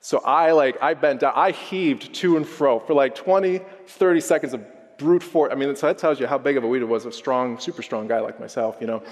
So 0.00 0.20
I 0.24 0.52
like 0.52 0.82
I 0.82 0.94
bent 0.94 1.20
down, 1.20 1.34
I 1.36 1.50
heaved 1.50 2.14
to 2.14 2.36
and 2.36 2.46
fro 2.48 2.80
for 2.80 2.94
like 2.94 3.14
20, 3.14 3.60
30 3.86 4.20
seconds 4.20 4.54
of 4.54 4.64
brute 5.00 5.22
force. 5.22 5.50
I 5.50 5.56
mean, 5.56 5.74
so 5.74 5.86
that 5.86 5.98
tells 5.98 6.20
you 6.20 6.26
how 6.26 6.38
big 6.38 6.56
of 6.56 6.64
a 6.64 6.68
weed 6.68 6.82
it 6.82 6.88
was, 6.88 7.06
a 7.06 7.12
strong, 7.12 7.58
super 7.58 7.82
strong 7.82 8.06
guy 8.06 8.20
like 8.20 8.38
myself, 8.38 8.76
you 8.80 8.86
know. 8.86 9.02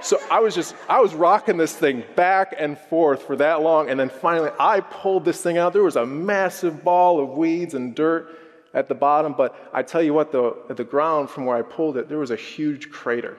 So 0.00 0.18
I 0.30 0.40
was 0.40 0.54
just, 0.54 0.74
I 0.88 1.00
was 1.00 1.14
rocking 1.14 1.56
this 1.56 1.74
thing 1.74 2.04
back 2.16 2.54
and 2.58 2.78
forth 2.78 3.22
for 3.22 3.36
that 3.36 3.60
long, 3.60 3.90
and 3.90 3.98
then 3.98 4.08
finally 4.08 4.50
I 4.58 4.80
pulled 4.80 5.24
this 5.24 5.42
thing 5.42 5.58
out. 5.58 5.72
There 5.72 5.82
was 5.82 5.96
a 5.96 6.06
massive 6.06 6.82
ball 6.82 7.20
of 7.20 7.30
weeds 7.30 7.74
and 7.74 7.94
dirt 7.94 8.38
at 8.72 8.88
the 8.88 8.94
bottom, 8.94 9.34
but 9.36 9.70
I 9.72 9.82
tell 9.82 10.02
you 10.02 10.14
what, 10.14 10.32
the, 10.32 10.56
the 10.68 10.84
ground 10.84 11.28
from 11.28 11.44
where 11.44 11.56
I 11.56 11.62
pulled 11.62 11.96
it, 11.96 12.08
there 12.08 12.18
was 12.18 12.30
a 12.30 12.36
huge 12.36 12.90
crater 12.90 13.36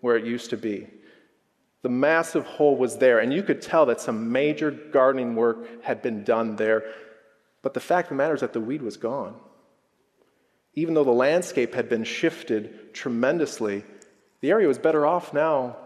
where 0.00 0.16
it 0.16 0.24
used 0.24 0.50
to 0.50 0.56
be. 0.56 0.88
The 1.82 1.88
massive 1.88 2.44
hole 2.44 2.76
was 2.76 2.98
there, 2.98 3.20
and 3.20 3.32
you 3.32 3.42
could 3.42 3.62
tell 3.62 3.86
that 3.86 4.00
some 4.00 4.32
major 4.32 4.70
gardening 4.70 5.36
work 5.36 5.82
had 5.82 6.02
been 6.02 6.24
done 6.24 6.56
there. 6.56 6.84
But 7.62 7.74
the 7.74 7.80
fact 7.80 8.06
of 8.06 8.10
the 8.10 8.14
matter 8.16 8.34
is 8.34 8.40
that 8.40 8.52
the 8.52 8.60
weed 8.60 8.82
was 8.82 8.96
gone 8.96 9.36
even 10.78 10.94
though 10.94 11.02
the 11.02 11.10
landscape 11.10 11.74
had 11.74 11.88
been 11.88 12.04
shifted 12.04 12.94
tremendously, 12.94 13.84
the 14.40 14.50
area 14.50 14.68
was 14.68 14.78
better 14.78 15.04
off 15.04 15.34
now 15.34 15.76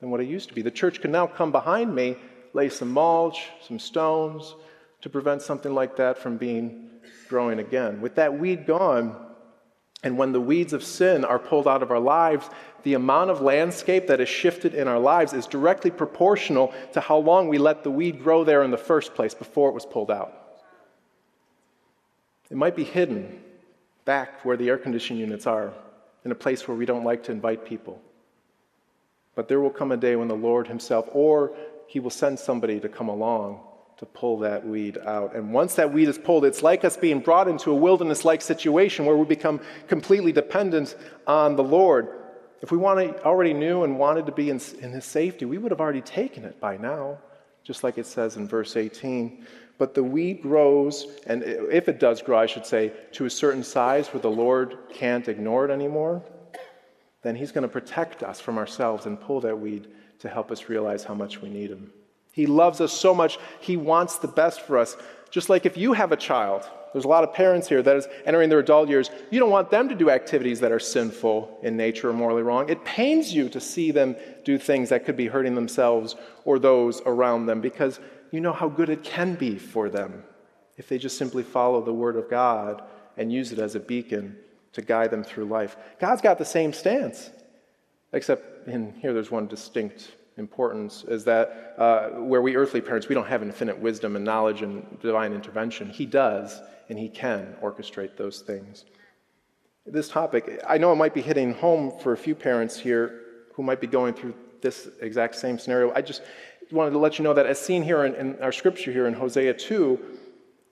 than 0.00 0.10
what 0.10 0.20
it 0.20 0.26
used 0.26 0.48
to 0.48 0.54
be. 0.54 0.62
The 0.62 0.70
church 0.70 1.00
can 1.00 1.12
now 1.12 1.28
come 1.28 1.52
behind 1.52 1.94
me, 1.94 2.16
lay 2.52 2.68
some 2.68 2.90
mulch, 2.90 3.50
some 3.66 3.78
stones 3.78 4.56
to 5.02 5.08
prevent 5.08 5.42
something 5.42 5.72
like 5.72 5.94
that 5.96 6.18
from 6.18 6.38
being 6.38 6.90
growing 7.28 7.60
again. 7.60 8.00
With 8.00 8.16
that 8.16 8.36
weed 8.36 8.66
gone, 8.66 9.16
And 10.04 10.18
when 10.18 10.32
the 10.32 10.40
weeds 10.40 10.72
of 10.72 10.82
sin 10.82 11.24
are 11.24 11.38
pulled 11.38 11.68
out 11.68 11.84
of 11.84 11.92
our 11.92 12.00
lives, 12.00 12.50
the 12.82 12.94
amount 12.94 13.30
of 13.30 13.40
landscape 13.40 14.08
that 14.08 14.20
is 14.20 14.28
shifted 14.28 14.74
in 14.74 14.88
our 14.88 14.98
lives 14.98 15.32
is 15.32 15.46
directly 15.46 15.92
proportional 15.92 16.74
to 16.94 17.00
how 17.00 17.18
long 17.18 17.46
we 17.46 17.58
let 17.58 17.84
the 17.84 17.90
weed 17.92 18.20
grow 18.20 18.42
there 18.42 18.64
in 18.64 18.72
the 18.72 18.76
first 18.76 19.14
place 19.14 19.34
before 19.34 19.68
it 19.68 19.74
was 19.74 19.86
pulled 19.86 20.10
out. 20.10 20.32
It 22.50 22.56
might 22.56 22.74
be 22.74 22.82
hidden 22.82 23.40
back 24.04 24.44
where 24.44 24.56
the 24.56 24.68
air 24.68 24.78
conditioning 24.78 25.20
units 25.20 25.46
are, 25.46 25.72
in 26.24 26.30
a 26.30 26.34
place 26.34 26.66
where 26.66 26.76
we 26.76 26.86
don't 26.86 27.04
like 27.04 27.22
to 27.24 27.32
invite 27.32 27.64
people. 27.64 28.00
But 29.34 29.48
there 29.48 29.60
will 29.60 29.70
come 29.70 29.92
a 29.92 29.96
day 29.96 30.16
when 30.16 30.28
the 30.28 30.34
Lord 30.36 30.68
Himself, 30.68 31.08
or 31.12 31.54
He 31.86 32.00
will 32.00 32.10
send 32.10 32.38
somebody 32.38 32.80
to 32.80 32.88
come 32.88 33.08
along 33.08 33.60
to 33.98 34.06
pull 34.06 34.38
that 34.40 34.66
weed 34.66 34.98
out. 34.98 35.34
And 35.34 35.52
once 35.52 35.74
that 35.76 35.92
weed 35.92 36.08
is 36.08 36.18
pulled, 36.18 36.44
it's 36.44 36.62
like 36.62 36.84
us 36.84 36.96
being 36.96 37.20
brought 37.20 37.46
into 37.46 37.70
a 37.70 37.74
wilderness 37.74 38.24
like 38.24 38.42
situation 38.42 39.04
where 39.04 39.16
we 39.16 39.24
become 39.24 39.60
completely 39.86 40.32
dependent 40.32 40.96
on 41.26 41.54
the 41.54 41.62
Lord. 41.62 42.08
If 42.62 42.72
we 42.72 42.78
wanted, 42.78 43.14
already 43.20 43.54
knew 43.54 43.84
and 43.84 43.98
wanted 43.98 44.26
to 44.26 44.32
be 44.32 44.50
in, 44.50 44.60
in 44.80 44.92
His 44.92 45.04
safety, 45.04 45.44
we 45.44 45.58
would 45.58 45.70
have 45.70 45.80
already 45.80 46.00
taken 46.00 46.44
it 46.44 46.60
by 46.60 46.76
now, 46.76 47.18
just 47.62 47.84
like 47.84 47.96
it 47.96 48.06
says 48.06 48.36
in 48.36 48.48
verse 48.48 48.76
18. 48.76 49.46
But 49.82 49.94
the 49.94 50.04
weed 50.04 50.42
grows, 50.42 51.08
and 51.26 51.42
if 51.42 51.88
it 51.88 51.98
does 51.98 52.22
grow, 52.22 52.38
I 52.38 52.46
should 52.46 52.64
say, 52.64 52.92
to 53.14 53.24
a 53.24 53.30
certain 53.30 53.64
size 53.64 54.06
where 54.14 54.20
the 54.20 54.30
Lord 54.30 54.78
can't 54.94 55.26
ignore 55.26 55.64
it 55.64 55.72
anymore, 55.72 56.22
then 57.22 57.34
He's 57.34 57.50
going 57.50 57.62
to 57.62 57.68
protect 57.68 58.22
us 58.22 58.38
from 58.38 58.58
ourselves 58.58 59.06
and 59.06 59.20
pull 59.20 59.40
that 59.40 59.58
weed 59.58 59.88
to 60.20 60.28
help 60.28 60.52
us 60.52 60.68
realize 60.68 61.02
how 61.02 61.14
much 61.14 61.42
we 61.42 61.48
need 61.48 61.70
Him. 61.70 61.90
He 62.30 62.46
loves 62.46 62.80
us 62.80 62.92
so 62.92 63.12
much, 63.12 63.40
He 63.58 63.76
wants 63.76 64.18
the 64.18 64.28
best 64.28 64.60
for 64.60 64.78
us. 64.78 64.96
Just 65.32 65.48
like 65.48 65.66
if 65.66 65.76
you 65.76 65.94
have 65.94 66.12
a 66.12 66.16
child, 66.16 66.62
there's 66.92 67.04
a 67.04 67.08
lot 67.08 67.24
of 67.24 67.32
parents 67.32 67.68
here 67.68 67.82
that 67.82 67.96
is 67.96 68.06
entering 68.24 68.50
their 68.50 68.60
adult 68.60 68.88
years, 68.88 69.10
you 69.32 69.40
don't 69.40 69.50
want 69.50 69.72
them 69.72 69.88
to 69.88 69.96
do 69.96 70.10
activities 70.10 70.60
that 70.60 70.70
are 70.70 70.78
sinful 70.78 71.58
in 71.64 71.76
nature 71.76 72.10
or 72.10 72.12
morally 72.12 72.42
wrong. 72.42 72.68
It 72.68 72.84
pains 72.84 73.34
you 73.34 73.48
to 73.48 73.60
see 73.60 73.90
them 73.90 74.14
do 74.44 74.58
things 74.58 74.90
that 74.90 75.04
could 75.04 75.16
be 75.16 75.26
hurting 75.26 75.56
themselves 75.56 76.14
or 76.44 76.60
those 76.60 77.00
around 77.04 77.46
them 77.46 77.60
because 77.60 77.98
you 78.32 78.40
know 78.40 78.52
how 78.52 78.68
good 78.68 78.88
it 78.88 79.04
can 79.04 79.34
be 79.34 79.58
for 79.58 79.88
them 79.88 80.24
if 80.76 80.88
they 80.88 80.98
just 80.98 81.18
simply 81.18 81.42
follow 81.42 81.82
the 81.82 81.92
Word 81.92 82.16
of 82.16 82.28
God 82.28 82.82
and 83.16 83.32
use 83.32 83.52
it 83.52 83.58
as 83.58 83.74
a 83.74 83.80
beacon 83.80 84.36
to 84.72 84.82
guide 84.82 85.10
them 85.10 85.22
through 85.22 85.44
life. 85.44 85.76
God's 86.00 86.22
got 86.22 86.38
the 86.38 86.44
same 86.44 86.72
stance, 86.72 87.30
except 88.12 88.66
in 88.66 88.94
here 88.94 89.12
there's 89.12 89.30
one 89.30 89.46
distinct 89.46 90.12
importance 90.38 91.04
is 91.04 91.24
that 91.24 91.74
uh, 91.78 92.08
where 92.10 92.40
we 92.40 92.56
earthly 92.56 92.80
parents, 92.80 93.08
we 93.08 93.14
don't 93.14 93.26
have 93.26 93.42
infinite 93.42 93.78
wisdom 93.78 94.16
and 94.16 94.24
knowledge 94.24 94.62
and 94.62 94.98
divine 95.00 95.32
intervention. 95.32 95.90
He 95.90 96.06
does, 96.06 96.60
and 96.88 96.98
He 96.98 97.08
can 97.08 97.54
orchestrate 97.62 98.16
those 98.16 98.40
things. 98.40 98.84
This 99.84 100.08
topic, 100.08 100.62
I 100.66 100.78
know 100.78 100.92
it 100.92 100.96
might 100.96 101.12
be 101.12 101.22
hitting 101.22 101.54
home 101.54 101.92
for 102.02 102.12
a 102.12 102.16
few 102.16 102.34
parents 102.34 102.78
here 102.78 103.20
who 103.54 103.62
might 103.62 103.80
be 103.80 103.86
going 103.86 104.14
through 104.14 104.34
this 104.60 104.88
exact 105.00 105.34
same 105.34 105.58
scenario. 105.58 105.92
I 105.92 106.00
just 106.00 106.22
wanted 106.72 106.92
to 106.92 106.98
let 106.98 107.18
you 107.18 107.22
know 107.22 107.34
that, 107.34 107.46
as 107.46 107.60
seen 107.60 107.82
here 107.82 108.04
in, 108.04 108.14
in 108.14 108.42
our 108.42 108.52
scripture 108.52 108.92
here 108.92 109.06
in 109.06 109.14
Hosea 109.14 109.54
2, 109.54 109.98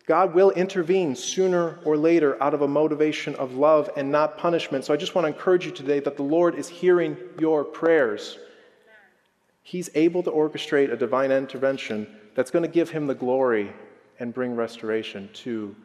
God 0.07 0.35
will 0.35 0.51
intervene 0.51 1.15
sooner 1.15 1.79
or 1.85 1.97
later 1.97 2.43
out 2.43 2.55
of 2.55 2.63
a 2.63 2.69
motivation 2.69 3.35
of 3.37 3.55
love 3.55 3.91
and 3.97 4.11
not 4.11 4.39
punishment. 4.39 4.85
So 4.85 4.93
I 4.93 4.97
just 4.97 5.15
want 5.15 5.25
to 5.25 5.29
encourage 5.29 5.67
you 5.67 5.71
today 5.71 6.01
that 6.01 6.17
the 6.17 6.23
Lord 6.23 6.57
is 6.57 6.69
hearing 6.69 7.17
your 7.39 7.63
prayers. 7.63 8.39
He's 9.63 9.89
able 9.95 10.23
to 10.25 10.31
orchestrate 10.31 10.93
a 10.93 10.97
divine 10.97 11.31
intervention 11.31 12.07
that's 12.35 12.51
going 12.51 12.65
to 12.65 12.69
give 12.69 12.91
him 12.91 13.07
the 13.07 13.15
glory 13.15 13.73
and 14.19 14.35
bring 14.35 14.57
restoration 14.57 15.29
to 15.33 15.77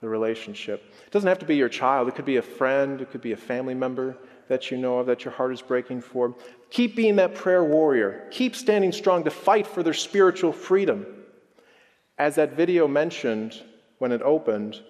the 0.00 0.08
relationship. 0.08 0.84
It 1.06 1.10
doesn't 1.10 1.28
have 1.28 1.38
to 1.40 1.46
be 1.46 1.56
your 1.56 1.68
child, 1.68 2.08
it 2.08 2.14
could 2.14 2.24
be 2.24 2.36
a 2.36 2.42
friend, 2.42 3.00
it 3.00 3.10
could 3.10 3.22
be 3.22 3.32
a 3.32 3.36
family 3.36 3.74
member 3.74 4.16
that 4.48 4.70
you 4.70 4.76
know 4.76 4.98
of 4.98 5.06
that 5.06 5.24
your 5.24 5.32
heart 5.32 5.52
is 5.52 5.62
breaking 5.62 6.00
for. 6.00 6.34
Keep 6.70 6.96
being 6.96 7.16
that 7.16 7.34
prayer 7.34 7.64
warrior. 7.64 8.26
Keep 8.30 8.56
standing 8.56 8.92
strong 8.92 9.24
to 9.24 9.30
fight 9.30 9.66
for 9.66 9.82
their 9.82 9.94
spiritual 9.94 10.52
freedom. 10.52 11.06
As 12.18 12.36
that 12.36 12.52
video 12.52 12.86
mentioned 12.86 13.62
when 13.98 14.12
it 14.12 14.22
opened, 14.22 14.80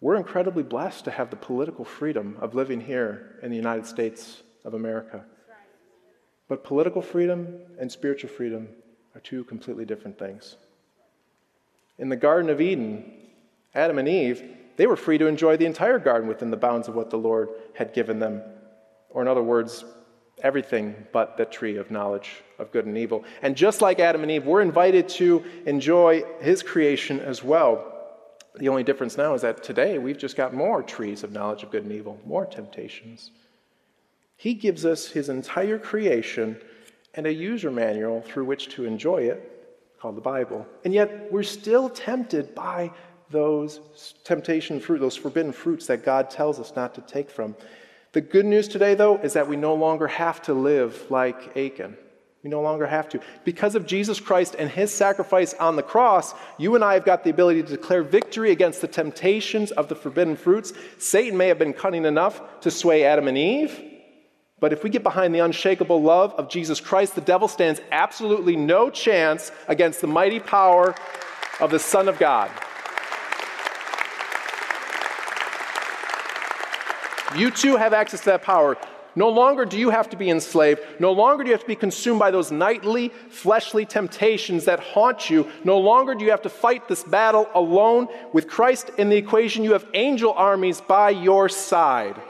we're 0.00 0.16
incredibly 0.16 0.62
blessed 0.62 1.04
to 1.04 1.10
have 1.10 1.30
the 1.30 1.36
political 1.36 1.84
freedom 1.84 2.36
of 2.40 2.54
living 2.54 2.80
here 2.80 3.38
in 3.42 3.50
the 3.50 3.56
United 3.56 3.86
States 3.86 4.42
of 4.64 4.74
America. 4.74 5.24
But 6.48 6.64
political 6.64 7.00
freedom 7.00 7.58
and 7.78 7.90
spiritual 7.90 8.30
freedom 8.30 8.68
are 9.14 9.20
two 9.20 9.44
completely 9.44 9.84
different 9.84 10.18
things. 10.18 10.56
In 11.98 12.08
the 12.08 12.16
Garden 12.16 12.50
of 12.50 12.60
Eden, 12.60 13.12
Adam 13.74 13.98
and 13.98 14.08
Eve, 14.08 14.42
they 14.76 14.86
were 14.86 14.96
free 14.96 15.18
to 15.18 15.26
enjoy 15.26 15.56
the 15.56 15.66
entire 15.66 15.98
garden 15.98 16.28
within 16.28 16.50
the 16.50 16.56
bounds 16.56 16.88
of 16.88 16.94
what 16.94 17.10
the 17.10 17.16
Lord 17.16 17.48
had 17.74 17.94
given 17.94 18.18
them. 18.18 18.42
Or, 19.14 19.22
in 19.22 19.28
other 19.28 19.42
words, 19.42 19.84
everything 20.42 20.94
but 21.12 21.36
the 21.38 21.46
tree 21.46 21.76
of 21.76 21.90
knowledge 21.90 22.42
of 22.58 22.70
good 22.70 22.84
and 22.84 22.98
evil. 22.98 23.24
And 23.40 23.56
just 23.56 23.80
like 23.80 24.00
Adam 24.00 24.22
and 24.22 24.30
Eve, 24.30 24.44
we're 24.44 24.60
invited 24.60 25.08
to 25.10 25.42
enjoy 25.64 26.24
his 26.40 26.62
creation 26.62 27.20
as 27.20 27.42
well. 27.42 27.92
The 28.56 28.68
only 28.68 28.84
difference 28.84 29.16
now 29.16 29.34
is 29.34 29.42
that 29.42 29.62
today 29.62 29.98
we've 29.98 30.18
just 30.18 30.36
got 30.36 30.52
more 30.52 30.82
trees 30.82 31.24
of 31.24 31.32
knowledge 31.32 31.62
of 31.62 31.70
good 31.70 31.84
and 31.84 31.92
evil, 31.92 32.20
more 32.26 32.44
temptations. 32.44 33.30
He 34.36 34.54
gives 34.54 34.84
us 34.84 35.06
his 35.06 35.28
entire 35.28 35.78
creation 35.78 36.60
and 37.14 37.26
a 37.26 37.32
user 37.32 37.70
manual 37.70 38.20
through 38.22 38.44
which 38.44 38.68
to 38.70 38.84
enjoy 38.84 39.18
it, 39.18 39.50
called 40.00 40.16
the 40.16 40.20
Bible. 40.20 40.66
And 40.84 40.92
yet 40.92 41.32
we're 41.32 41.42
still 41.44 41.88
tempted 41.88 42.54
by 42.54 42.90
those 43.30 44.14
temptation 44.24 44.80
fruit, 44.80 44.98
those 44.98 45.16
forbidden 45.16 45.52
fruits 45.52 45.86
that 45.86 46.04
God 46.04 46.30
tells 46.30 46.60
us 46.60 46.74
not 46.76 46.94
to 46.96 47.00
take 47.00 47.30
from. 47.30 47.56
The 48.14 48.20
good 48.20 48.46
news 48.46 48.68
today, 48.68 48.94
though, 48.94 49.18
is 49.18 49.32
that 49.32 49.48
we 49.48 49.56
no 49.56 49.74
longer 49.74 50.06
have 50.06 50.40
to 50.42 50.54
live 50.54 51.10
like 51.10 51.56
Achan. 51.56 51.96
We 52.44 52.50
no 52.50 52.60
longer 52.60 52.86
have 52.86 53.08
to. 53.08 53.20
Because 53.44 53.74
of 53.74 53.86
Jesus 53.86 54.20
Christ 54.20 54.54
and 54.56 54.70
his 54.70 54.94
sacrifice 54.94 55.52
on 55.54 55.74
the 55.74 55.82
cross, 55.82 56.32
you 56.56 56.76
and 56.76 56.84
I 56.84 56.94
have 56.94 57.04
got 57.04 57.24
the 57.24 57.30
ability 57.30 57.64
to 57.64 57.68
declare 57.70 58.04
victory 58.04 58.52
against 58.52 58.80
the 58.80 58.86
temptations 58.86 59.72
of 59.72 59.88
the 59.88 59.96
forbidden 59.96 60.36
fruits. 60.36 60.72
Satan 60.98 61.36
may 61.36 61.48
have 61.48 61.58
been 61.58 61.72
cunning 61.72 62.04
enough 62.04 62.60
to 62.60 62.70
sway 62.70 63.02
Adam 63.04 63.26
and 63.26 63.36
Eve, 63.36 63.82
but 64.60 64.72
if 64.72 64.84
we 64.84 64.90
get 64.90 65.02
behind 65.02 65.34
the 65.34 65.40
unshakable 65.40 66.00
love 66.00 66.34
of 66.34 66.48
Jesus 66.48 66.80
Christ, 66.80 67.16
the 67.16 67.20
devil 67.20 67.48
stands 67.48 67.80
absolutely 67.90 68.54
no 68.54 68.90
chance 68.90 69.50
against 69.66 70.00
the 70.00 70.06
mighty 70.06 70.38
power 70.38 70.94
of 71.58 71.72
the 71.72 71.80
Son 71.80 72.08
of 72.08 72.20
God. 72.20 72.48
You 77.36 77.50
too 77.50 77.76
have 77.76 77.92
access 77.92 78.20
to 78.20 78.26
that 78.26 78.42
power. 78.42 78.76
No 79.16 79.28
longer 79.28 79.64
do 79.64 79.78
you 79.78 79.90
have 79.90 80.08
to 80.10 80.16
be 80.16 80.30
enslaved. 80.30 80.80
No 80.98 81.12
longer 81.12 81.44
do 81.44 81.48
you 81.48 81.54
have 81.54 81.62
to 81.62 81.68
be 81.68 81.76
consumed 81.76 82.18
by 82.18 82.30
those 82.30 82.50
nightly, 82.50 83.10
fleshly 83.28 83.86
temptations 83.86 84.64
that 84.64 84.80
haunt 84.80 85.30
you. 85.30 85.48
No 85.62 85.78
longer 85.78 86.14
do 86.14 86.24
you 86.24 86.30
have 86.30 86.42
to 86.42 86.48
fight 86.48 86.88
this 86.88 87.04
battle 87.04 87.48
alone. 87.54 88.08
With 88.32 88.48
Christ 88.48 88.90
in 88.98 89.08
the 89.10 89.16
equation, 89.16 89.62
you 89.62 89.72
have 89.72 89.86
angel 89.94 90.32
armies 90.32 90.80
by 90.80 91.10
your 91.10 91.48
side. 91.48 92.20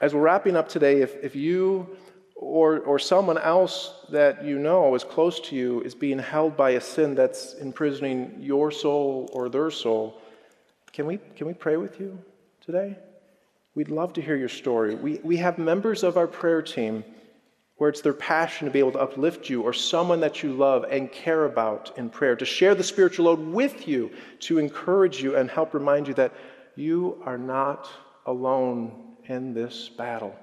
As 0.00 0.14
we're 0.14 0.22
wrapping 0.22 0.56
up 0.56 0.68
today, 0.70 1.02
if, 1.02 1.22
if 1.22 1.36
you 1.36 1.96
or, 2.40 2.78
or 2.80 2.98
someone 2.98 3.36
else 3.36 3.92
that 4.08 4.42
you 4.42 4.58
know 4.58 4.94
is 4.94 5.04
close 5.04 5.38
to 5.40 5.54
you 5.54 5.82
is 5.82 5.94
being 5.94 6.18
held 6.18 6.56
by 6.56 6.70
a 6.70 6.80
sin 6.80 7.14
that's 7.14 7.52
imprisoning 7.54 8.34
your 8.40 8.70
soul 8.70 9.28
or 9.34 9.50
their 9.50 9.70
soul, 9.70 10.18
can 10.90 11.04
we, 11.04 11.18
can 11.36 11.46
we 11.46 11.52
pray 11.52 11.76
with 11.76 12.00
you 12.00 12.18
today? 12.64 12.96
We'd 13.74 13.90
love 13.90 14.14
to 14.14 14.22
hear 14.22 14.36
your 14.36 14.48
story. 14.48 14.94
We, 14.94 15.20
we 15.22 15.36
have 15.36 15.58
members 15.58 16.02
of 16.02 16.16
our 16.16 16.26
prayer 16.26 16.62
team 16.62 17.04
where 17.76 17.90
it's 17.90 18.00
their 18.00 18.14
passion 18.14 18.66
to 18.66 18.72
be 18.72 18.78
able 18.78 18.92
to 18.92 19.00
uplift 19.00 19.50
you 19.50 19.60
or 19.60 19.74
someone 19.74 20.20
that 20.20 20.42
you 20.42 20.54
love 20.54 20.86
and 20.90 21.12
care 21.12 21.44
about 21.44 21.92
in 21.98 22.08
prayer, 22.08 22.36
to 22.36 22.46
share 22.46 22.74
the 22.74 22.82
spiritual 22.82 23.26
load 23.26 23.38
with 23.38 23.86
you, 23.86 24.10
to 24.38 24.58
encourage 24.58 25.22
you 25.22 25.36
and 25.36 25.50
help 25.50 25.74
remind 25.74 26.08
you 26.08 26.14
that 26.14 26.32
you 26.74 27.22
are 27.26 27.38
not 27.38 27.86
alone 28.24 28.92
in 29.26 29.52
this 29.52 29.90
battle. 29.90 30.34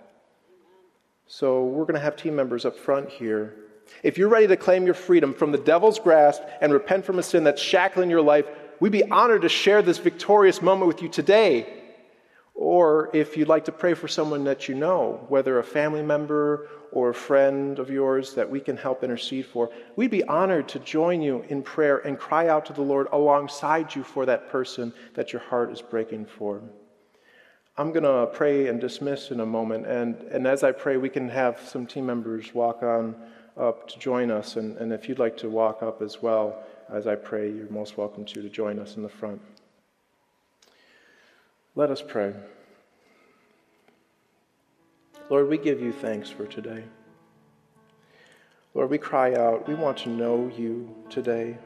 So 1.28 1.66
we're 1.66 1.84
going 1.84 1.96
to 1.96 2.00
have 2.00 2.16
team 2.16 2.36
members 2.36 2.66
up 2.66 2.78
front 2.78 3.10
here. 3.10 3.54
If 4.02 4.18
you're 4.18 4.30
ready 4.30 4.48
to 4.48 4.58
claim 4.58 4.86
your 4.86 4.94
freedom 4.94 5.34
from 5.34 5.52
the 5.52 5.58
devil's 5.58 6.00
grasp 6.00 6.42
and 6.62 6.72
repent 6.72 7.06
from 7.06 7.20
a 7.20 7.24
sin 7.24 7.44
that's 7.44 7.62
shackling 7.62 8.10
your 8.10 8.22
life, 8.22 8.46
we'd 8.80 8.94
be 8.94 9.10
honored 9.10 9.42
to 9.42 9.50
share 9.50 9.82
this 9.82 9.98
victorious 9.98 10.62
moment 10.62 10.88
with 10.88 11.02
you 11.02 11.10
today. 11.10 11.84
Or 12.54 13.10
if 13.13 13.38
you'd 13.38 13.50
like 13.50 13.66
to 13.66 13.72
pray 13.72 13.94
for 13.94 14.08
someone 14.08 14.46
that 14.46 14.68
you 14.68 14.76
know, 14.76 15.26
whether 15.28 15.60
a 15.60 15.63
family 15.63 16.02
member 16.02 16.70
or 16.92 17.10
a 17.10 17.13
friend 17.13 17.78
of 17.78 17.90
yours 17.90 18.34
that 18.34 18.50
we 18.50 18.60
can 18.60 18.78
help 18.78 19.04
intercede 19.04 19.46
for, 19.46 19.70
we'd 19.96 20.10
be 20.10 20.24
honored 20.24 20.68
to 20.70 20.80
join 20.80 21.22
you 21.22 21.44
in 21.50 21.62
prayer 21.62 21.98
and 22.00 22.18
cry 22.18 22.48
out 22.48 22.66
to 22.66 22.74
the 22.74 22.82
Lord 22.82 23.08
alongside 23.12 23.94
you 23.94 24.02
for 24.02 24.26
that 24.26 24.50
person 24.50 24.94
that 25.13 25.34
your 25.34 25.42
heart 25.42 25.72
is 25.72 25.82
breaking 25.82 26.26
for. 26.26 26.63
I'm 27.80 27.92
going 27.92 28.04
to 28.04 28.26
pray 28.34 28.68
and 28.68 28.82
dismiss 28.82 29.30
in 29.30 29.40
a 29.40 29.46
moment. 29.46 29.86
And, 29.86 30.16
and 30.32 30.48
as 30.48 30.63
I 30.63 30.72
pray, 30.72 30.98
we 30.98 31.10
can 31.10 31.30
have 31.30 31.60
some 31.60 31.86
team 31.86 32.08
members 32.08 32.56
walk 32.56 32.82
on 32.82 33.16
up 33.56 33.88
to 33.90 34.00
join 34.00 34.32
us. 34.32 34.56
And, 34.56 34.78
and 34.78 34.92
if 34.92 35.08
you'd 35.08 35.20
like 35.20 35.38
to 35.38 35.50
walk 35.50 35.84
up 35.84 36.02
as 36.02 36.20
well 36.20 36.63
as 36.90 37.06
I 37.06 37.13
pray, 37.13 37.52
you're 37.52 37.70
most 37.70 37.96
welcome 37.96 38.26
to 38.26 38.42
to 38.42 38.50
join 38.50 38.80
us 38.80 38.96
in 38.96 39.04
the 39.04 39.10
front. 39.10 39.42
Let 41.76 41.92
us 41.92 42.02
pray. 42.02 42.34
Lord, 45.30 45.48
we 45.48 45.60
give 45.60 45.80
you 45.80 45.92
thanks 45.92 46.32
for 46.32 46.48
today. 46.48 46.84
Lord, 48.74 48.90
we 48.90 48.98
cry 48.98 49.36
out, 49.36 49.68
we 49.68 49.76
want 49.76 49.98
to 50.00 50.10
know 50.10 50.52
you 50.58 50.96
today. 51.10 51.58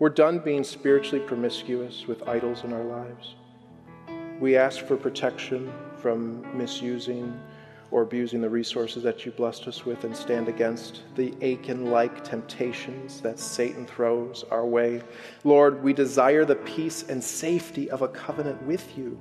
We're 0.00 0.08
done 0.08 0.40
being 0.40 0.64
spiritually 0.64 1.24
promiscuous 1.24 2.06
with 2.08 2.28
idols 2.28 2.64
in 2.64 2.72
our 2.72 2.82
lives. 2.82 3.36
We 4.42 4.56
ask 4.56 4.84
for 4.84 4.96
protection 4.96 5.72
from 5.98 6.44
misusing 6.58 7.40
or 7.92 8.02
abusing 8.02 8.40
the 8.40 8.50
resources 8.50 9.04
that 9.04 9.24
you 9.24 9.30
blessed 9.30 9.68
us 9.68 9.86
with 9.86 10.02
and 10.02 10.16
stand 10.16 10.48
against 10.48 11.02
the 11.14 11.32
Achan 11.40 11.92
like 11.92 12.24
temptations 12.24 13.20
that 13.20 13.38
Satan 13.38 13.86
throws 13.86 14.44
our 14.50 14.66
way. 14.66 15.00
Lord, 15.44 15.80
we 15.84 15.92
desire 15.92 16.44
the 16.44 16.56
peace 16.56 17.04
and 17.08 17.22
safety 17.22 17.88
of 17.88 18.02
a 18.02 18.08
covenant 18.08 18.60
with 18.64 18.98
you. 18.98 19.16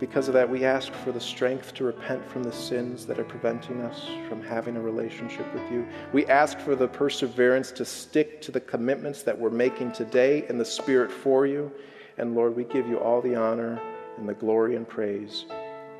Because 0.00 0.28
of 0.28 0.32
that, 0.32 0.48
we 0.48 0.64
ask 0.64 0.90
for 0.94 1.12
the 1.12 1.20
strength 1.20 1.74
to 1.74 1.84
repent 1.84 2.26
from 2.30 2.44
the 2.44 2.52
sins 2.52 3.04
that 3.04 3.18
are 3.18 3.24
preventing 3.24 3.82
us 3.82 4.08
from 4.26 4.42
having 4.42 4.76
a 4.76 4.80
relationship 4.80 5.52
with 5.52 5.70
you. 5.70 5.86
We 6.14 6.24
ask 6.28 6.58
for 6.58 6.76
the 6.76 6.88
perseverance 6.88 7.72
to 7.72 7.84
stick 7.84 8.40
to 8.40 8.50
the 8.50 8.60
commitments 8.60 9.22
that 9.24 9.38
we're 9.38 9.50
making 9.50 9.92
today 9.92 10.46
in 10.48 10.56
the 10.56 10.64
Spirit 10.64 11.12
for 11.12 11.46
you. 11.46 11.70
And 12.18 12.34
Lord, 12.34 12.56
we 12.56 12.64
give 12.64 12.88
you 12.88 12.98
all 12.98 13.20
the 13.20 13.34
honor 13.34 13.80
and 14.16 14.28
the 14.28 14.34
glory 14.34 14.76
and 14.76 14.88
praise 14.88 15.44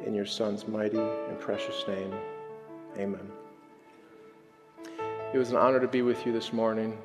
in 0.06 0.14
your 0.14 0.26
Son's 0.26 0.66
mighty 0.66 0.98
and 0.98 1.38
precious 1.38 1.84
name. 1.86 2.12
Amen. 2.96 3.30
It 5.34 5.38
was 5.38 5.50
an 5.50 5.56
honor 5.56 5.80
to 5.80 5.88
be 5.88 6.02
with 6.02 6.24
you 6.24 6.32
this 6.32 6.52
morning. 6.52 6.96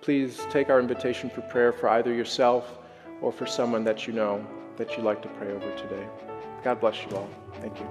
Please 0.00 0.46
take 0.50 0.70
our 0.70 0.80
invitation 0.80 1.28
for 1.28 1.42
prayer 1.42 1.72
for 1.72 1.88
either 1.90 2.14
yourself 2.14 2.78
or 3.20 3.32
for 3.32 3.44
someone 3.46 3.84
that 3.84 4.06
you 4.06 4.12
know 4.12 4.44
that 4.76 4.96
you'd 4.96 5.04
like 5.04 5.20
to 5.22 5.28
pray 5.28 5.50
over 5.52 5.76
today. 5.76 6.06
God 6.62 6.80
bless 6.80 7.02
you 7.04 7.16
all. 7.16 7.28
Thank 7.60 7.78
you. 7.78 7.86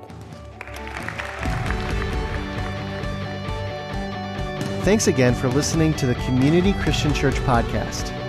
Thanks 4.83 5.07
again 5.07 5.33
for 5.33 5.49
listening 5.49 5.93
to 5.95 6.05
the 6.05 6.15
Community 6.15 6.73
Christian 6.73 7.13
Church 7.13 7.35
podcast. 7.37 8.24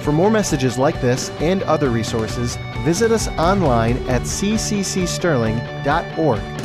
For 0.00 0.12
more 0.12 0.30
messages 0.30 0.78
like 0.78 1.00
this 1.00 1.30
and 1.40 1.62
other 1.64 1.90
resources, 1.90 2.56
visit 2.84 3.10
us 3.12 3.28
online 3.28 3.96
at 4.08 4.22
cccsterling.org. 4.22 6.59